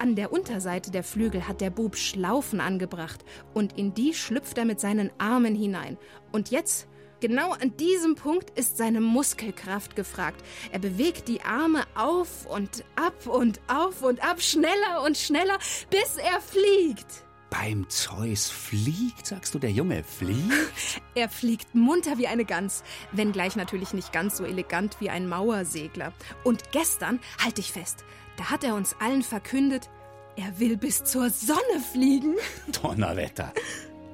An 0.00 0.16
der 0.16 0.32
Unterseite 0.32 0.90
der 0.90 1.04
Flügel 1.04 1.46
hat 1.46 1.60
der 1.60 1.70
Bub 1.70 1.96
Schlaufen 1.96 2.60
angebracht 2.60 3.24
und 3.54 3.78
in 3.78 3.94
die 3.94 4.12
schlüpft 4.12 4.58
er 4.58 4.64
mit 4.64 4.80
seinen 4.80 5.12
Armen 5.18 5.54
hinein. 5.54 5.98
Und 6.32 6.50
jetzt, 6.50 6.88
genau 7.20 7.52
an 7.52 7.76
diesem 7.76 8.16
Punkt, 8.16 8.58
ist 8.58 8.76
seine 8.76 9.00
Muskelkraft 9.00 9.94
gefragt. 9.94 10.44
Er 10.72 10.80
bewegt 10.80 11.28
die 11.28 11.42
Arme 11.42 11.84
auf 11.94 12.44
und 12.46 12.82
ab 12.96 13.28
und 13.28 13.60
auf 13.68 14.02
und 14.02 14.20
ab, 14.28 14.42
schneller 14.42 15.04
und 15.06 15.16
schneller, 15.16 15.58
bis 15.90 16.16
er 16.16 16.40
fliegt. 16.40 17.27
Beim 17.50 17.88
Zeus 17.88 18.50
fliegt, 18.50 19.26
sagst 19.26 19.54
du, 19.54 19.58
der 19.58 19.70
Junge 19.70 20.04
fliegt? 20.04 20.52
Er 21.14 21.28
fliegt 21.28 21.74
munter 21.74 22.16
wie 22.18 22.28
eine 22.28 22.44
Gans, 22.44 22.84
wenngleich 23.10 23.56
natürlich 23.56 23.92
nicht 23.92 24.12
ganz 24.12 24.36
so 24.36 24.44
elegant 24.44 25.00
wie 25.00 25.10
ein 25.10 25.28
Mauersegler. 25.28 26.12
Und 26.44 26.70
gestern, 26.70 27.18
halt 27.42 27.58
dich 27.58 27.72
fest, 27.72 28.04
da 28.36 28.50
hat 28.50 28.62
er 28.62 28.76
uns 28.76 28.94
allen 29.00 29.22
verkündet, 29.22 29.90
er 30.36 30.60
will 30.60 30.76
bis 30.76 31.02
zur 31.02 31.30
Sonne 31.30 31.80
fliegen. 31.92 32.36
Donnerwetter. 32.82 33.52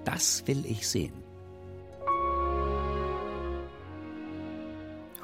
Das 0.07 0.47
will 0.47 0.65
ich 0.65 0.89
sehen. 0.89 1.13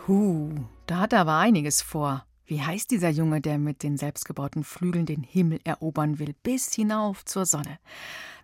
Huh, 0.07 0.51
da 0.87 0.99
hat 0.99 1.13
er 1.13 1.21
aber 1.21 1.37
einiges 1.37 1.81
vor. 1.81 2.27
Wie 2.51 2.61
heißt 2.61 2.91
dieser 2.91 3.11
Junge, 3.11 3.41
der 3.41 3.59
mit 3.59 3.85
den 3.85 3.97
selbstgebauten 3.97 4.65
Flügeln 4.65 5.07
den 5.07 5.23
Himmel 5.23 5.61
erobern 5.63 6.19
will, 6.19 6.35
bis 6.43 6.75
hinauf 6.75 7.25
zur 7.25 7.47
Sonne? 7.47 7.79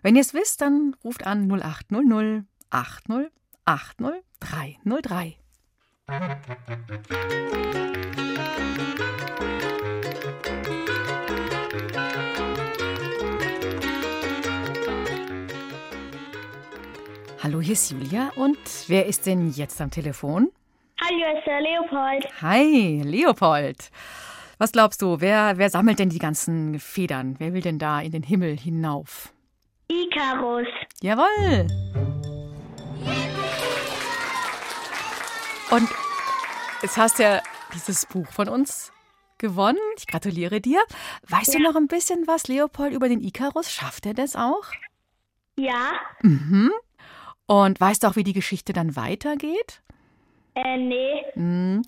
Wenn 0.01 0.15
ihr 0.15 0.21
es 0.21 0.33
wisst, 0.33 0.61
dann 0.61 0.95
ruft 1.03 1.27
an 1.27 1.51
0800 1.51 2.45
80 2.69 3.29
80 3.65 4.23
303. 4.39 5.35
Hallo, 17.43 17.59
hier 17.59 17.73
ist 17.73 17.91
Julia. 17.91 18.31
Und 18.37 18.57
wer 18.87 19.05
ist 19.05 19.25
denn 19.25 19.51
jetzt 19.51 19.81
am 19.81 19.91
Telefon? 19.91 20.49
Hallo, 21.07 21.17
hier 21.17 21.37
ist 21.37 21.45
der 21.45 21.61
Leopold. 21.61 22.41
Hi, 22.41 23.01
Leopold. 23.03 23.91
Was 24.57 24.71
glaubst 24.71 25.01
du, 25.01 25.21
wer, 25.21 25.57
wer 25.57 25.69
sammelt 25.69 25.99
denn 25.99 26.09
die 26.09 26.19
ganzen 26.19 26.79
Federn? 26.79 27.35
Wer 27.37 27.53
will 27.53 27.61
denn 27.61 27.79
da 27.79 28.01
in 28.01 28.11
den 28.11 28.23
Himmel 28.23 28.57
hinauf? 28.57 29.31
Icarus. 29.87 30.67
Jawohl. 31.01 31.67
Und 35.71 35.89
jetzt 36.81 36.97
hast 36.97 37.19
du 37.19 37.23
ja 37.23 37.41
dieses 37.73 38.05
Buch 38.05 38.27
von 38.31 38.49
uns 38.49 38.91
gewonnen. 39.37 39.77
Ich 39.97 40.07
gratuliere 40.07 40.59
dir. 40.59 40.81
Weißt 41.29 41.53
ja. 41.53 41.59
du 41.59 41.63
noch 41.63 41.75
ein 41.75 41.87
bisschen 41.87 42.27
was, 42.27 42.47
Leopold, 42.47 42.93
über 42.93 43.07
den 43.07 43.21
Ikarus? 43.21 43.71
Schafft 43.71 44.05
er 44.05 44.13
das 44.13 44.35
auch? 44.35 44.65
Ja. 45.55 45.91
Mhm. 46.21 46.71
Und 47.45 47.79
weißt 47.79 48.03
du 48.03 48.07
auch, 48.07 48.15
wie 48.17 48.25
die 48.25 48.33
Geschichte 48.33 48.73
dann 48.73 48.97
weitergeht? 48.97 49.81
Äh, 50.57 50.77
nee. 50.77 51.23
Mhm. 51.35 51.83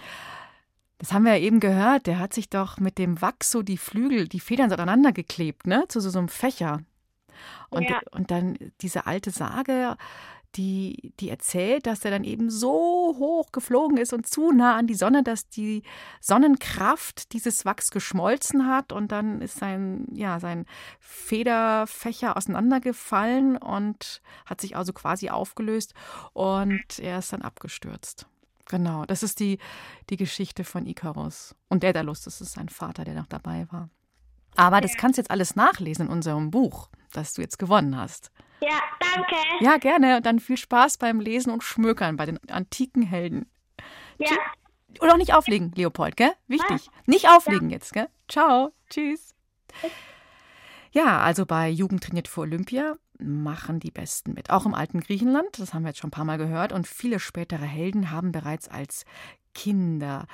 Das 1.00 1.14
haben 1.14 1.24
wir 1.24 1.36
ja 1.36 1.44
eben 1.44 1.60
gehört. 1.60 2.08
Der 2.08 2.20
hat 2.20 2.34
sich 2.34 2.50
doch 2.50 2.78
mit 2.78 2.98
dem 2.98 3.22
Wachs 3.22 3.52
so 3.52 3.62
die 3.62 3.78
Flügel, 3.78 4.28
die 4.28 4.40
Federn 4.40 4.70
so 4.70 4.76
aneinander 4.76 5.12
geklebt, 5.12 5.66
ne? 5.66 5.86
Zu 5.88 6.02
so, 6.02 6.10
so 6.10 6.20
einem 6.20 6.28
Fächer. 6.28 6.82
Und, 7.70 7.90
ja. 7.90 8.02
und 8.12 8.32
dann 8.32 8.58
diese 8.82 9.08
alte 9.08 9.32
Sage, 9.32 9.96
die, 10.56 11.14
die 11.20 11.30
erzählt, 11.30 11.86
dass 11.86 12.04
er 12.04 12.12
dann 12.12 12.24
eben 12.24 12.50
so 12.50 13.16
hoch 13.18 13.52
geflogen 13.52 13.98
ist 13.98 14.14
und 14.14 14.28
zu 14.28 14.52
nah 14.52 14.76
an 14.76 14.88
die 14.88 14.96
Sonne, 14.96 15.24
dass 15.24 15.48
die 15.48 15.84
Sonnenkraft 16.22 17.34
dieses 17.34 17.66
Wachs 17.66 17.92
geschmolzen 17.92 18.68
hat 18.68 18.92
und 18.92 19.12
dann 19.12 19.42
ist 19.42 19.58
sein, 19.58 20.08
ja, 20.12 20.40
sein 20.40 20.66
Federfächer 21.00 22.36
auseinandergefallen 22.36 23.58
und 23.58 24.22
hat 24.46 24.62
sich 24.62 24.76
also 24.76 24.92
quasi 24.92 25.30
aufgelöst 25.30 25.94
und 26.34 27.00
er 27.00 27.20
ist 27.20 27.32
dann 27.32 27.42
abgestürzt. 27.42 28.28
Genau, 28.70 29.04
das 29.06 29.24
ist 29.24 29.40
die, 29.40 29.58
die 30.10 30.16
Geschichte 30.16 30.64
von 30.64 30.86
Ikarus. 30.86 31.56
Und 31.68 31.84
Daedalus, 31.84 32.22
das 32.22 32.40
ist 32.40 32.54
sein 32.54 32.70
Vater, 32.70 33.04
der 33.04 33.16
noch 33.16 33.26
dabei 33.26 33.68
war. 33.72 33.90
Aber 34.56 34.80
das 34.80 34.96
kannst 34.96 35.18
du 35.18 35.22
jetzt 35.22 35.32
alles 35.32 35.56
nachlesen 35.56 36.06
in 36.06 36.12
unserem 36.12 36.52
Buch, 36.52 36.90
das 37.12 37.34
du 37.34 37.42
jetzt 37.42 37.58
gewonnen 37.60 37.98
hast. 37.98 38.32
Ja, 38.62 38.80
danke. 39.00 39.36
Ja, 39.60 39.78
gerne. 39.78 40.18
Und 40.18 40.26
dann 40.26 40.40
viel 40.40 40.58
Spaß 40.58 40.98
beim 40.98 41.20
Lesen 41.20 41.52
und 41.52 41.64
Schmökern 41.64 42.16
bei 42.16 42.26
den 42.26 42.38
antiken 42.50 43.02
Helden. 43.04 43.50
Ja. 44.18 44.38
Oder 45.02 45.14
auch 45.14 45.18
nicht 45.18 45.34
auflegen, 45.34 45.72
Leopold, 45.76 46.16
gell? 46.16 46.32
Wichtig. 46.48 46.70
Was? 46.88 47.08
Nicht 47.08 47.30
auflegen 47.30 47.70
ja. 47.70 47.76
jetzt, 47.76 47.94
gell? 47.94 48.08
Ciao. 48.28 48.74
Tschüss. 48.90 49.34
Ja, 50.92 51.20
also 51.20 51.46
bei 51.46 51.70
Jugend 51.70 52.04
trainiert 52.04 52.28
für 52.28 52.42
Olympia 52.42 52.98
machen 53.20 53.80
die 53.80 53.92
Besten 53.92 54.34
mit. 54.34 54.50
Auch 54.50 54.66
im 54.66 54.74
alten 54.74 55.02
Griechenland, 55.02 55.48
das 55.58 55.74
haben 55.74 55.84
wir 55.84 55.90
jetzt 55.90 56.00
schon 56.00 56.10
ein 56.10 56.12
paar 56.12 56.26
Mal 56.26 56.38
gehört. 56.38 56.72
Und 56.72 56.88
viele 56.88 57.20
spätere 57.20 57.66
Helden 57.66 58.12
haben 58.12 58.32
bereits 58.32 58.68
als 58.68 59.06
Kinder 59.54 60.26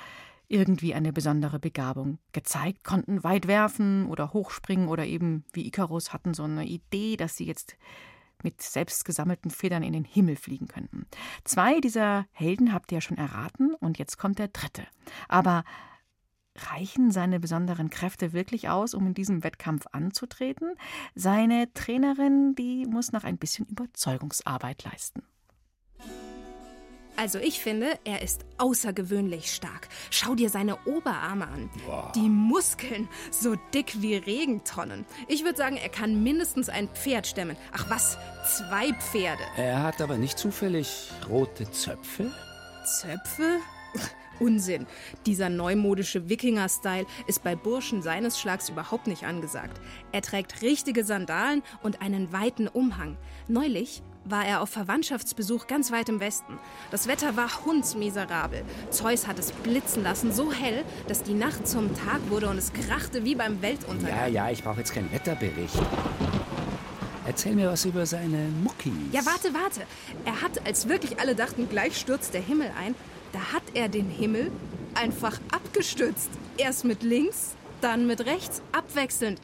irgendwie 0.48 0.94
eine 0.94 1.12
besondere 1.12 1.58
Begabung 1.58 2.18
gezeigt, 2.32 2.84
konnten 2.84 3.24
weit 3.24 3.48
werfen 3.48 4.06
oder 4.06 4.32
hochspringen 4.32 4.88
oder 4.88 5.04
eben 5.04 5.44
wie 5.52 5.66
Icarus 5.66 6.12
hatten 6.12 6.34
so 6.34 6.44
eine 6.44 6.64
Idee, 6.64 7.16
dass 7.16 7.36
sie 7.36 7.46
jetzt 7.46 7.76
mit 8.42 8.62
selbst 8.62 9.04
gesammelten 9.04 9.50
Federn 9.50 9.82
in 9.82 9.92
den 9.92 10.04
Himmel 10.04 10.36
fliegen 10.36 10.68
könnten. 10.68 11.06
Zwei 11.44 11.80
dieser 11.80 12.26
Helden 12.32 12.72
habt 12.72 12.92
ihr 12.92 12.96
ja 12.96 13.00
schon 13.00 13.16
erraten 13.16 13.74
und 13.74 13.98
jetzt 13.98 14.18
kommt 14.18 14.38
der 14.38 14.48
dritte. 14.48 14.86
Aber 15.28 15.64
reichen 16.70 17.10
seine 17.10 17.40
besonderen 17.40 17.90
Kräfte 17.90 18.32
wirklich 18.32 18.68
aus, 18.68 18.94
um 18.94 19.06
in 19.06 19.14
diesem 19.14 19.44
Wettkampf 19.44 19.86
anzutreten? 19.92 20.74
Seine 21.14 21.72
Trainerin, 21.74 22.54
die 22.54 22.86
muss 22.86 23.12
noch 23.12 23.24
ein 23.24 23.38
bisschen 23.38 23.66
Überzeugungsarbeit 23.66 24.84
leisten. 24.84 25.22
Also 27.16 27.38
ich 27.38 27.60
finde, 27.60 27.98
er 28.04 28.20
ist 28.20 28.44
außergewöhnlich 28.58 29.52
stark. 29.54 29.88
Schau 30.10 30.34
dir 30.34 30.50
seine 30.50 30.76
Oberarme 30.84 31.48
an. 31.48 31.70
Wow. 31.86 32.12
Die 32.12 32.28
Muskeln, 32.28 33.08
so 33.30 33.56
dick 33.72 34.02
wie 34.02 34.16
Regentonnen. 34.16 35.06
Ich 35.26 35.42
würde 35.42 35.56
sagen, 35.56 35.76
er 35.76 35.88
kann 35.88 36.22
mindestens 36.22 36.68
ein 36.68 36.88
Pferd 36.88 37.26
stemmen. 37.26 37.56
Ach 37.72 37.88
was, 37.88 38.18
zwei 38.44 38.92
Pferde. 38.92 39.42
Er 39.56 39.82
hat 39.82 40.02
aber 40.02 40.18
nicht 40.18 40.38
zufällig 40.38 41.10
rote 41.28 41.70
Zöpfe? 41.70 42.30
Zöpfe? 42.84 43.60
Unsinn. 44.40 44.86
Dieser 45.26 45.48
neumodische 45.48 46.28
Wikinger-Style 46.28 47.06
ist 47.26 47.42
bei 47.42 47.56
Burschen 47.56 48.02
seines 48.02 48.38
Schlags 48.40 48.68
überhaupt 48.68 49.06
nicht 49.06 49.24
angesagt. 49.24 49.80
Er 50.12 50.22
trägt 50.22 50.62
richtige 50.62 51.04
Sandalen 51.04 51.62
und 51.82 52.02
einen 52.02 52.32
weiten 52.32 52.68
Umhang. 52.68 53.16
Neulich 53.48 54.02
war 54.28 54.44
er 54.44 54.60
auf 54.60 54.70
Verwandtschaftsbesuch 54.70 55.66
ganz 55.66 55.92
weit 55.92 56.08
im 56.08 56.20
Westen. 56.20 56.58
Das 56.90 57.06
Wetter 57.06 57.36
war 57.36 57.64
hundsmiserabel. 57.64 58.64
Zeus 58.90 59.26
hat 59.26 59.38
es 59.38 59.52
blitzen 59.52 60.02
lassen, 60.02 60.32
so 60.32 60.52
hell, 60.52 60.84
dass 61.06 61.22
die 61.22 61.34
Nacht 61.34 61.66
zum 61.68 61.94
Tag 61.94 62.20
wurde 62.28 62.48
und 62.48 62.58
es 62.58 62.72
krachte 62.72 63.24
wie 63.24 63.34
beim 63.34 63.62
Weltuntergang. 63.62 64.18
Ja, 64.18 64.26
ja, 64.26 64.50
ich 64.50 64.62
brauche 64.62 64.78
jetzt 64.78 64.92
keinen 64.92 65.12
Wetterbericht. 65.12 65.78
Erzähl 67.26 67.54
mir 67.56 67.68
was 67.68 67.84
über 67.84 68.06
seine 68.06 68.48
Muckis. 68.62 68.92
Ja, 69.10 69.26
warte, 69.26 69.52
warte. 69.52 69.80
Er 70.24 70.42
hat, 70.42 70.64
als 70.64 70.88
wirklich 70.88 71.18
alle 71.18 71.34
dachten, 71.34 71.68
gleich 71.68 71.96
stürzt 71.96 72.34
der 72.34 72.40
Himmel 72.40 72.70
ein, 72.80 72.94
da 73.36 73.52
hat 73.52 73.62
er 73.74 73.90
den 73.90 74.08
Himmel 74.08 74.50
einfach 74.94 75.38
abgestützt. 75.50 76.30
Erst 76.56 76.86
mit 76.86 77.02
links, 77.02 77.54
dann 77.82 78.06
mit 78.06 78.24
rechts, 78.24 78.62
abwechselnd. 78.72 79.38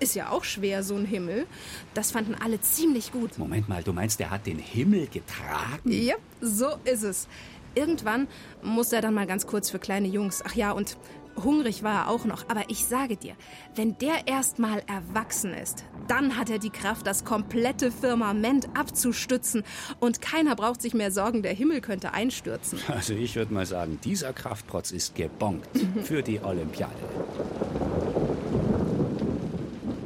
Ist 0.00 0.14
ja 0.14 0.30
auch 0.30 0.44
schwer, 0.44 0.82
so 0.82 0.96
ein 0.96 1.04
Himmel. 1.04 1.46
Das 1.92 2.10
fanden 2.10 2.34
alle 2.34 2.60
ziemlich 2.62 3.12
gut. 3.12 3.36
Moment 3.38 3.68
mal, 3.68 3.82
du 3.82 3.92
meinst, 3.92 4.18
er 4.20 4.30
hat 4.30 4.46
den 4.46 4.58
Himmel 4.58 5.08
getragen? 5.08 5.92
Ja, 5.92 6.14
so 6.40 6.68
ist 6.84 7.02
es. 7.02 7.28
Irgendwann 7.74 8.28
muss 8.62 8.92
er 8.92 9.02
dann 9.02 9.12
mal 9.12 9.26
ganz 9.26 9.46
kurz 9.46 9.68
für 9.70 9.78
kleine 9.78 10.08
Jungs. 10.08 10.42
Ach 10.46 10.54
ja, 10.54 10.72
und 10.72 10.96
hungrig 11.42 11.82
war 11.82 12.04
er 12.04 12.08
auch 12.08 12.24
noch. 12.24 12.48
Aber 12.48 12.64
ich 12.68 12.84
sage 12.84 13.16
dir, 13.16 13.34
wenn 13.74 13.98
der 13.98 14.26
erst 14.26 14.58
mal 14.58 14.82
erwachsen 14.86 15.52
ist, 15.54 15.84
dann 16.08 16.36
hat 16.36 16.50
er 16.50 16.58
die 16.58 16.70
Kraft, 16.70 17.06
das 17.06 17.24
komplette 17.24 17.90
Firmament 17.90 18.68
abzustützen. 18.74 19.62
Und 20.00 20.20
keiner 20.20 20.56
braucht 20.56 20.82
sich 20.82 20.94
mehr 20.94 21.10
sorgen, 21.10 21.42
der 21.42 21.52
Himmel 21.52 21.80
könnte 21.80 22.12
einstürzen. 22.12 22.78
Also 22.94 23.12
ich 23.14 23.34
würde 23.34 23.52
mal 23.52 23.66
sagen, 23.66 23.98
dieser 24.04 24.32
Kraftprotz 24.32 24.92
ist 24.92 25.14
gebongt 25.16 25.66
für 26.04 26.22
die 26.22 26.40
Olympiade. 26.40 26.94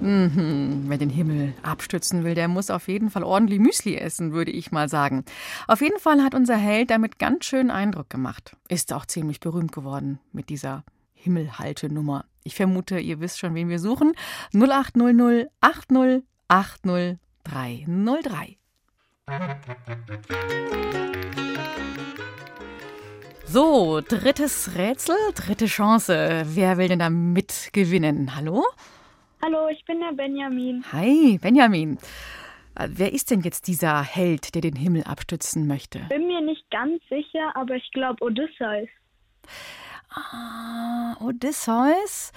Mhm. 0.01 0.85
Wer 0.87 0.97
den 0.97 1.11
Himmel 1.11 1.53
abstützen 1.62 2.25
will, 2.25 2.35
der 2.35 2.49
muss 2.49 2.71
auf 2.71 2.88
jeden 2.88 3.11
Fall 3.11 3.25
ordentlich 3.25 3.59
Müsli 3.61 3.97
essen, 3.97 4.33
würde 4.33 4.51
ich 4.51 4.73
mal 4.73 4.88
sagen. 4.88 5.25
Auf 5.67 5.83
jeden 5.83 5.99
Fall 5.99 6.23
hat 6.23 6.35
unser 6.35 6.57
Held 6.57 6.91
damit 6.91 7.19
ganz 7.19 7.45
schön 7.45 7.71
Eindruck 7.71 8.09
gemacht. 8.09 8.57
Ist 8.69 8.93
auch 8.93 9.07
ziemlich 9.07 9.41
berühmt 9.41 9.73
geworden 9.73 10.19
mit 10.33 10.49
dieser 10.49 10.83
Himmelhalte-Nummer. 11.22 12.24
Ich 12.44 12.54
vermute, 12.54 12.98
ihr 12.98 13.20
wisst 13.20 13.38
schon, 13.38 13.54
wen 13.54 13.68
wir 13.68 13.78
suchen. 13.78 14.12
0800 14.54 15.48
80 15.61 16.22
80 16.48 17.18
303. 17.44 18.57
So, 23.44 24.00
drittes 24.07 24.76
Rätsel, 24.76 25.16
dritte 25.35 25.66
Chance. 25.66 26.42
Wer 26.46 26.76
will 26.76 26.88
denn 26.88 26.98
da 26.98 27.11
mitgewinnen? 27.11 28.37
Hallo? 28.37 28.64
Hallo, 29.42 29.68
ich 29.68 29.85
bin 29.85 30.00
der 30.00 30.12
Benjamin. 30.12 30.85
Hi, 30.92 31.38
Benjamin. 31.40 31.98
Äh, 32.74 32.88
wer 32.90 33.12
ist 33.12 33.31
denn 33.31 33.40
jetzt 33.40 33.66
dieser 33.66 34.02
Held, 34.02 34.54
der 34.54 34.62
den 34.62 34.76
Himmel 34.76 35.04
abstützen 35.04 35.66
möchte? 35.66 36.00
Bin 36.09 36.26
mir 36.26 36.40
nicht 36.40 36.70
ganz 36.70 37.00
sicher, 37.09 37.54
aber 37.54 37.74
ich 37.74 37.90
glaube 37.92 38.22
Odysseus. 38.24 38.88
Ah, 40.11 41.16
Odysseus? 41.21 42.33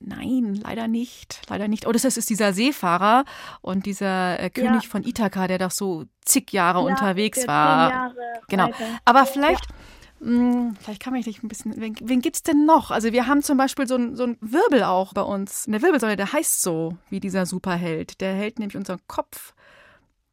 Nein, 0.00 0.60
leider 0.62 0.88
nicht. 0.88 1.42
Leider 1.48 1.68
nicht. 1.68 1.86
Odysseus 1.86 2.16
ist 2.16 2.30
dieser 2.30 2.52
Seefahrer 2.52 3.24
und 3.60 3.86
dieser 3.86 4.40
äh, 4.40 4.50
König 4.50 4.84
ja. 4.84 4.90
von 4.90 5.04
Ithaka, 5.04 5.46
der 5.46 5.58
doch 5.58 5.70
so 5.70 6.04
zig 6.24 6.52
Jahre 6.52 6.80
ja, 6.80 6.84
unterwegs 6.86 7.46
war. 7.46 7.90
Jahre 7.90 8.14
genau. 8.48 8.66
Weiter. 8.66 9.00
Aber 9.04 9.26
vielleicht. 9.26 9.66
Ja 9.66 9.76
hm, 10.22 10.76
vielleicht 10.80 11.02
kann 11.02 11.12
man 11.12 11.22
dich 11.22 11.42
ein 11.42 11.48
bisschen. 11.48 11.80
Wen, 11.80 11.96
wen 12.00 12.22
es 12.32 12.44
denn 12.44 12.64
noch? 12.64 12.92
Also, 12.92 13.12
wir 13.12 13.26
haben 13.26 13.42
zum 13.42 13.58
Beispiel 13.58 13.88
so 13.88 13.96
einen 13.96 14.14
so 14.14 14.28
Wirbel 14.40 14.84
auch 14.84 15.14
bei 15.14 15.22
uns. 15.22 15.66
Eine 15.66 15.82
Wirbelsäule, 15.82 16.16
der 16.16 16.32
heißt 16.32 16.62
so 16.62 16.96
wie 17.10 17.18
dieser 17.18 17.44
Superheld. 17.44 18.20
Der 18.20 18.32
hält 18.32 18.60
nämlich 18.60 18.76
unseren 18.76 19.00
Kopf, 19.08 19.52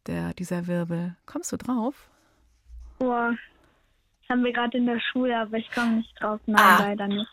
der, 0.06 0.36
dieser 0.36 0.68
Wirbel. 0.68 1.16
Kommst 1.26 1.52
du 1.52 1.58
drauf? 1.58 1.96
Boah, 3.00 3.34
haben 4.30 4.44
wir 4.44 4.54
gerade 4.54 4.78
in 4.78 4.86
der 4.86 5.00
Schule, 5.00 5.38
aber 5.38 5.58
ich 5.58 5.70
komme 5.72 5.98
nicht 5.98 6.22
drauf. 6.22 6.40
Nein, 6.46 6.62
ah. 6.62 6.78
leider 6.80 7.08
nicht. 7.08 7.28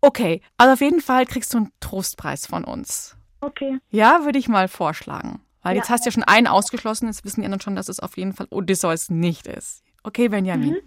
Okay, 0.00 0.42
also 0.58 0.72
auf 0.72 0.80
jeden 0.80 1.00
Fall 1.00 1.26
kriegst 1.26 1.54
du 1.54 1.58
einen 1.58 1.72
Trostpreis 1.80 2.46
von 2.46 2.64
uns. 2.64 3.16
Okay. 3.40 3.78
Ja, 3.90 4.24
würde 4.24 4.38
ich 4.38 4.48
mal 4.48 4.66
vorschlagen. 4.68 5.40
Weil 5.62 5.74
ja. 5.74 5.80
jetzt 5.80 5.90
hast 5.90 6.04
du 6.04 6.08
ja 6.08 6.12
schon 6.12 6.24
einen 6.24 6.48
ausgeschlossen, 6.48 7.06
jetzt 7.06 7.24
wissen 7.24 7.40
die 7.40 7.44
anderen 7.44 7.60
schon, 7.60 7.76
dass 7.76 7.88
es 7.88 8.00
auf 8.00 8.16
jeden 8.16 8.32
Fall 8.32 8.48
Odysseus 8.50 9.10
nicht 9.10 9.46
ist. 9.46 9.84
Okay, 10.02 10.28
Benjamin. 10.28 10.70
Mhm. 10.70 10.80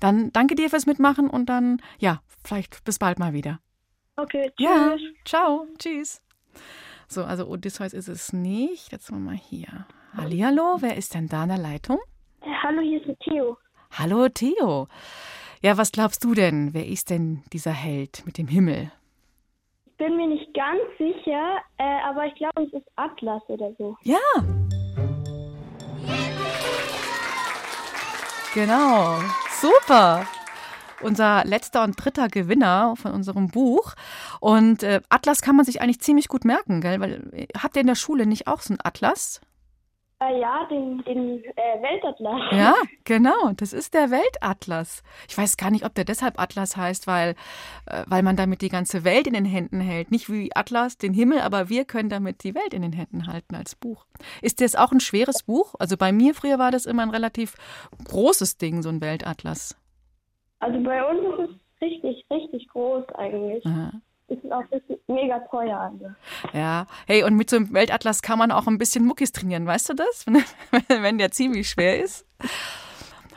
Dann 0.00 0.32
danke 0.32 0.54
dir 0.54 0.68
fürs 0.68 0.84
Mitmachen 0.84 1.30
und 1.30 1.46
dann, 1.46 1.80
ja, 1.98 2.20
vielleicht 2.44 2.84
bis 2.84 2.98
bald 2.98 3.18
mal 3.18 3.32
wieder. 3.32 3.60
Okay, 4.16 4.52
tschüss. 4.58 4.66
Ja, 4.66 4.96
ciao, 5.24 5.66
tschüss. 5.78 6.20
So, 7.06 7.24
also 7.24 7.46
Odysseus 7.46 7.94
ist 7.94 8.08
es 8.08 8.34
nicht. 8.34 8.92
Jetzt 8.92 9.10
mal 9.10 9.34
hier. 9.34 9.86
Hallihallo, 10.14 10.76
wer 10.80 10.96
ist 10.98 11.14
denn 11.14 11.28
da 11.28 11.44
in 11.44 11.48
der 11.48 11.58
Leitung? 11.58 11.98
Äh, 12.42 12.52
hallo, 12.62 12.82
hier 12.82 13.00
ist 13.00 13.18
Theo. 13.20 13.56
Hallo, 13.90 14.28
Theo. 14.28 14.88
Ja, 15.60 15.76
was 15.76 15.90
glaubst 15.92 16.22
du 16.24 16.34
denn? 16.34 16.72
Wer 16.74 16.86
ist 16.86 17.10
denn 17.10 17.42
dieser 17.52 17.72
Held 17.72 18.22
mit 18.26 18.38
dem 18.38 18.46
Himmel? 18.46 18.92
Ich 19.86 19.96
bin 19.96 20.16
mir 20.16 20.28
nicht 20.28 20.54
ganz 20.54 20.78
sicher, 20.98 21.56
äh, 21.78 22.00
aber 22.08 22.26
ich 22.26 22.34
glaube, 22.36 22.62
es 22.64 22.72
ist 22.72 22.86
Atlas 22.96 23.42
oder 23.48 23.72
so. 23.78 23.96
Ja, 24.02 24.16
Genau. 28.54 29.18
Super. 29.60 30.26
unser 31.00 31.44
letzter 31.44 31.84
und 31.84 31.92
dritter 32.02 32.26
Gewinner 32.28 32.94
von 32.96 33.12
unserem 33.12 33.48
Buch. 33.48 33.94
Und 34.40 34.82
äh, 34.82 35.00
Atlas 35.10 35.42
kann 35.42 35.54
man 35.54 35.64
sich 35.64 35.80
eigentlich 35.80 36.00
ziemlich 36.00 36.26
gut 36.28 36.44
merken, 36.44 36.80
gell? 36.80 36.98
Weil 36.98 37.28
äh, 37.32 37.46
habt 37.56 37.76
ihr 37.76 37.82
in 37.82 37.86
der 37.86 37.94
Schule 37.94 38.26
nicht 38.26 38.46
auch 38.48 38.60
so 38.60 38.72
einen 38.72 38.80
Atlas? 38.82 39.40
Äh, 40.20 40.40
ja, 40.40 40.66
den, 40.68 41.04
den 41.04 41.44
äh, 41.44 41.80
Weltatlas. 41.80 42.40
Ja, 42.50 42.74
genau. 43.04 43.52
Das 43.56 43.72
ist 43.72 43.94
der 43.94 44.10
Weltatlas. 44.10 45.04
Ich 45.28 45.38
weiß 45.38 45.56
gar 45.56 45.70
nicht, 45.70 45.84
ob 45.84 45.94
der 45.94 46.04
deshalb 46.04 46.40
Atlas 46.40 46.76
heißt, 46.76 47.06
weil, 47.06 47.36
äh, 47.86 48.02
weil 48.06 48.24
man 48.24 48.34
damit 48.34 48.60
die 48.60 48.68
ganze 48.68 49.04
Welt 49.04 49.28
in 49.28 49.34
den 49.34 49.44
Händen 49.44 49.80
hält. 49.80 50.10
Nicht 50.10 50.28
wie 50.28 50.50
Atlas 50.56 50.98
den 50.98 51.14
Himmel, 51.14 51.40
aber 51.40 51.68
wir 51.68 51.84
können 51.84 52.08
damit 52.08 52.42
die 52.42 52.56
Welt 52.56 52.74
in 52.74 52.82
den 52.82 52.92
Händen 52.92 53.28
halten 53.28 53.54
als 53.54 53.76
Buch. 53.76 54.06
Ist 54.42 54.60
das 54.60 54.74
auch 54.74 54.90
ein 54.90 55.00
schweres 55.00 55.44
Buch? 55.44 55.76
Also 55.78 55.96
bei 55.96 56.10
mir 56.10 56.34
früher 56.34 56.58
war 56.58 56.72
das 56.72 56.84
immer 56.84 57.02
ein 57.02 57.10
relativ 57.10 57.54
großes 58.04 58.58
Ding, 58.58 58.82
so 58.82 58.88
ein 58.88 59.00
Weltatlas. 59.00 59.80
Also 60.58 60.82
bei 60.82 61.04
uns 61.04 61.20
ist 61.38 61.50
es 61.50 61.80
richtig, 61.80 62.26
richtig 62.28 62.66
groß 62.68 63.04
eigentlich. 63.14 63.64
Aha. 63.66 63.92
Ist 64.28 64.52
auch 64.52 64.64
mega 65.06 65.38
teuer. 65.50 65.78
Also. 65.78 66.12
Ja, 66.52 66.86
hey, 67.06 67.22
und 67.24 67.34
mit 67.36 67.48
so 67.48 67.56
einem 67.56 67.72
Weltatlas 67.72 68.20
kann 68.20 68.38
man 68.38 68.52
auch 68.52 68.66
ein 68.66 68.76
bisschen 68.76 69.04
Muckis 69.06 69.32
trainieren, 69.32 69.66
weißt 69.66 69.88
du 69.88 69.94
das? 69.94 70.26
Wenn 70.88 71.18
der 71.18 71.30
ziemlich 71.30 71.70
schwer 71.70 72.02
ist. 72.02 72.26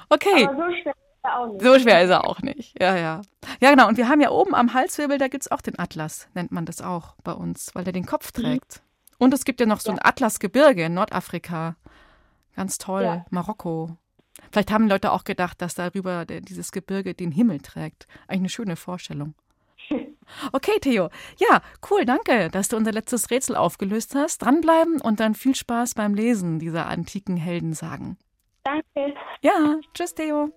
Okay. 0.10 0.46
Aber 0.48 0.58
so 0.58 0.74
schwer 0.82 0.94
ist 0.94 1.24
er 1.24 1.40
auch 1.40 1.48
nicht. 1.48 1.64
So 1.64 1.80
schwer 1.80 2.02
ist 2.02 2.10
er 2.10 2.28
auch 2.28 2.42
nicht. 2.42 2.82
Ja, 2.82 2.96
ja. 2.98 3.22
Ja, 3.62 3.70
genau. 3.70 3.88
Und 3.88 3.98
wir 3.98 4.10
haben 4.10 4.20
ja 4.20 4.32
oben 4.32 4.54
am 4.54 4.74
Halswirbel, 4.74 5.18
da 5.18 5.30
gibt 5.30 5.44
es 5.44 5.52
auch 5.52 5.62
den 5.62 5.80
Atlas, 5.80 6.28
nennt 6.34 6.52
man 6.52 6.66
das 6.66 6.82
auch 6.82 7.16
bei 7.24 7.32
uns, 7.32 7.72
weil 7.74 7.86
der 7.86 7.94
den 7.94 8.06
Kopf 8.06 8.32
trägt. 8.34 8.82
Und 9.18 9.34
es 9.34 9.46
gibt 9.46 9.60
ja 9.62 9.66
noch 9.66 9.80
so 9.80 9.92
ein 9.92 10.00
Atlasgebirge 10.02 10.84
in 10.84 10.96
Nordafrika. 10.96 11.76
Ganz 12.56 12.80
toll. 12.80 13.04
Ja. 13.04 13.26
Marokko. 13.30 13.96
Vielleicht 14.52 14.72
haben 14.72 14.90
Leute 14.90 15.12
auch 15.12 15.24
gedacht, 15.24 15.62
dass 15.62 15.76
darüber 15.76 16.26
der, 16.26 16.42
dieses 16.42 16.72
Gebirge 16.72 17.14
den 17.14 17.32
Himmel 17.32 17.60
trägt. 17.60 18.08
Eigentlich 18.28 18.40
eine 18.40 18.50
schöne 18.50 18.76
Vorstellung. 18.76 19.36
Okay, 20.52 20.80
Theo. 20.80 21.10
Ja, 21.38 21.62
cool, 21.90 22.06
danke, 22.06 22.50
dass 22.50 22.68
du 22.68 22.78
unser 22.78 22.92
letztes 22.92 23.30
Rätsel 23.32 23.56
aufgelöst 23.56 24.16
hast. 24.16 24.40
Dranbleiben 24.40 25.02
und 25.02 25.20
dann 25.20 25.36
viel 25.36 25.56
Spaß 25.56 25.96
beim 25.96 26.14
Lesen 26.14 26.60
dieser 26.60 26.88
antiken 26.88 27.38
Heldensagen. 27.38 28.18
Danke. 28.64 29.16
Ja, 29.42 29.78
tschüss, 29.94 30.14
Theo. 30.16 30.52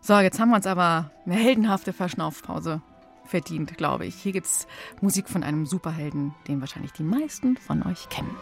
So, 0.00 0.18
jetzt 0.18 0.40
haben 0.40 0.50
wir 0.50 0.56
uns 0.56 0.66
aber 0.66 1.10
eine 1.26 1.34
heldenhafte 1.34 1.92
Verschnaufpause 1.92 2.82
verdient, 3.30 3.76
glaube 3.76 4.06
ich. 4.06 4.16
Hier 4.16 4.32
gibt's 4.32 4.66
Musik 5.00 5.28
von 5.28 5.42
einem 5.42 5.64
Superhelden, 5.64 6.34
den 6.48 6.60
wahrscheinlich 6.60 6.92
die 6.92 7.04
meisten 7.04 7.56
von 7.56 7.86
euch 7.86 8.08
kennen. 8.08 8.36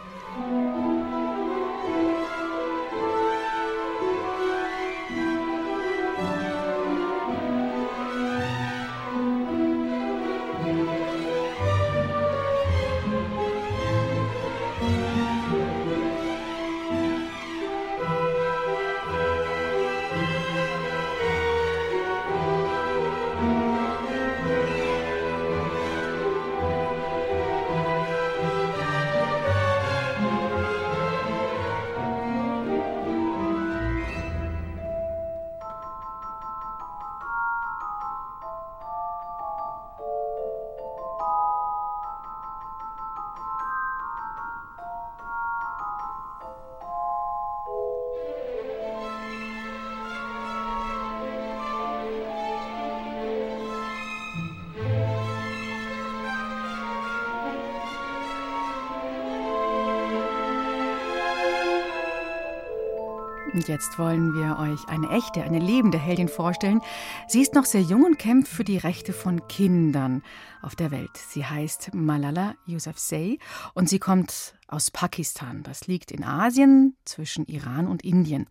Und 63.58 63.66
jetzt 63.66 63.98
wollen 63.98 64.34
wir 64.34 64.56
euch 64.60 64.88
eine 64.88 65.10
echte, 65.10 65.42
eine 65.42 65.58
lebende 65.58 65.98
Heldin 65.98 66.28
vorstellen. 66.28 66.80
Sie 67.26 67.40
ist 67.42 67.54
noch 67.54 67.64
sehr 67.64 67.80
jung 67.80 68.04
und 68.04 68.16
kämpft 68.16 68.52
für 68.52 68.62
die 68.62 68.78
Rechte 68.78 69.12
von 69.12 69.48
Kindern 69.48 70.22
auf 70.62 70.76
der 70.76 70.92
Welt. 70.92 71.10
Sie 71.16 71.44
heißt 71.44 71.92
Malala 71.92 72.54
Yousafzai 72.68 73.38
und 73.74 73.88
sie 73.88 73.98
kommt 73.98 74.54
aus 74.68 74.90
Pakistan. 74.90 75.62
Das 75.62 75.86
liegt 75.86 76.10
in 76.10 76.24
Asien 76.24 76.96
zwischen 77.04 77.46
Iran 77.46 77.86
und 77.86 78.04
Indien. 78.04 78.46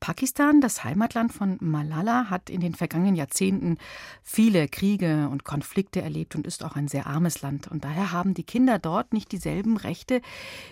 Pakistan, 0.00 0.60
das 0.60 0.84
Heimatland 0.84 1.32
von 1.32 1.56
Malala, 1.60 2.28
hat 2.28 2.50
in 2.50 2.60
den 2.60 2.74
vergangenen 2.74 3.14
Jahrzehnten 3.14 3.78
viele 4.22 4.68
Kriege 4.68 5.28
und 5.30 5.44
Konflikte 5.44 6.02
erlebt 6.02 6.34
und 6.34 6.46
ist 6.46 6.64
auch 6.64 6.76
ein 6.76 6.88
sehr 6.88 7.06
armes 7.06 7.42
Land. 7.42 7.68
Und 7.68 7.84
daher 7.84 8.12
haben 8.12 8.34
die 8.34 8.44
Kinder 8.44 8.78
dort 8.78 9.12
nicht 9.12 9.32
dieselben 9.32 9.76
Rechte, 9.76 10.20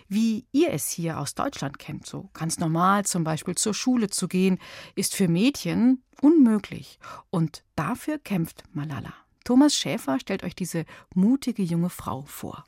wie 0.09 0.47
ihr 0.53 0.73
es 0.73 0.91
hier 0.91 1.19
aus 1.19 1.35
Deutschland 1.35 1.79
kennt. 1.79 2.07
So 2.07 2.29
ganz 2.35 2.59
normal 2.59 3.05
zum 3.05 3.25
Beispiel 3.25 3.55
zur 3.55 3.75
Schule 3.75 4.11
zu 4.11 4.29
gehen, 4.29 4.59
ist 4.95 5.15
für 5.15 5.29
Mädchen 5.29 6.03
unmöglich. 6.21 6.99
Und 7.31 7.65
dafür 7.77 8.19
kämpft 8.19 8.65
Malala. 8.73 9.13
Thomas 9.45 9.75
Schäfer 9.75 10.21
stellt 10.21 10.43
euch 10.43 10.55
diese 10.55 10.85
mutige 11.15 11.63
junge 11.63 11.89
Frau 11.89 12.25
vor. 12.25 12.67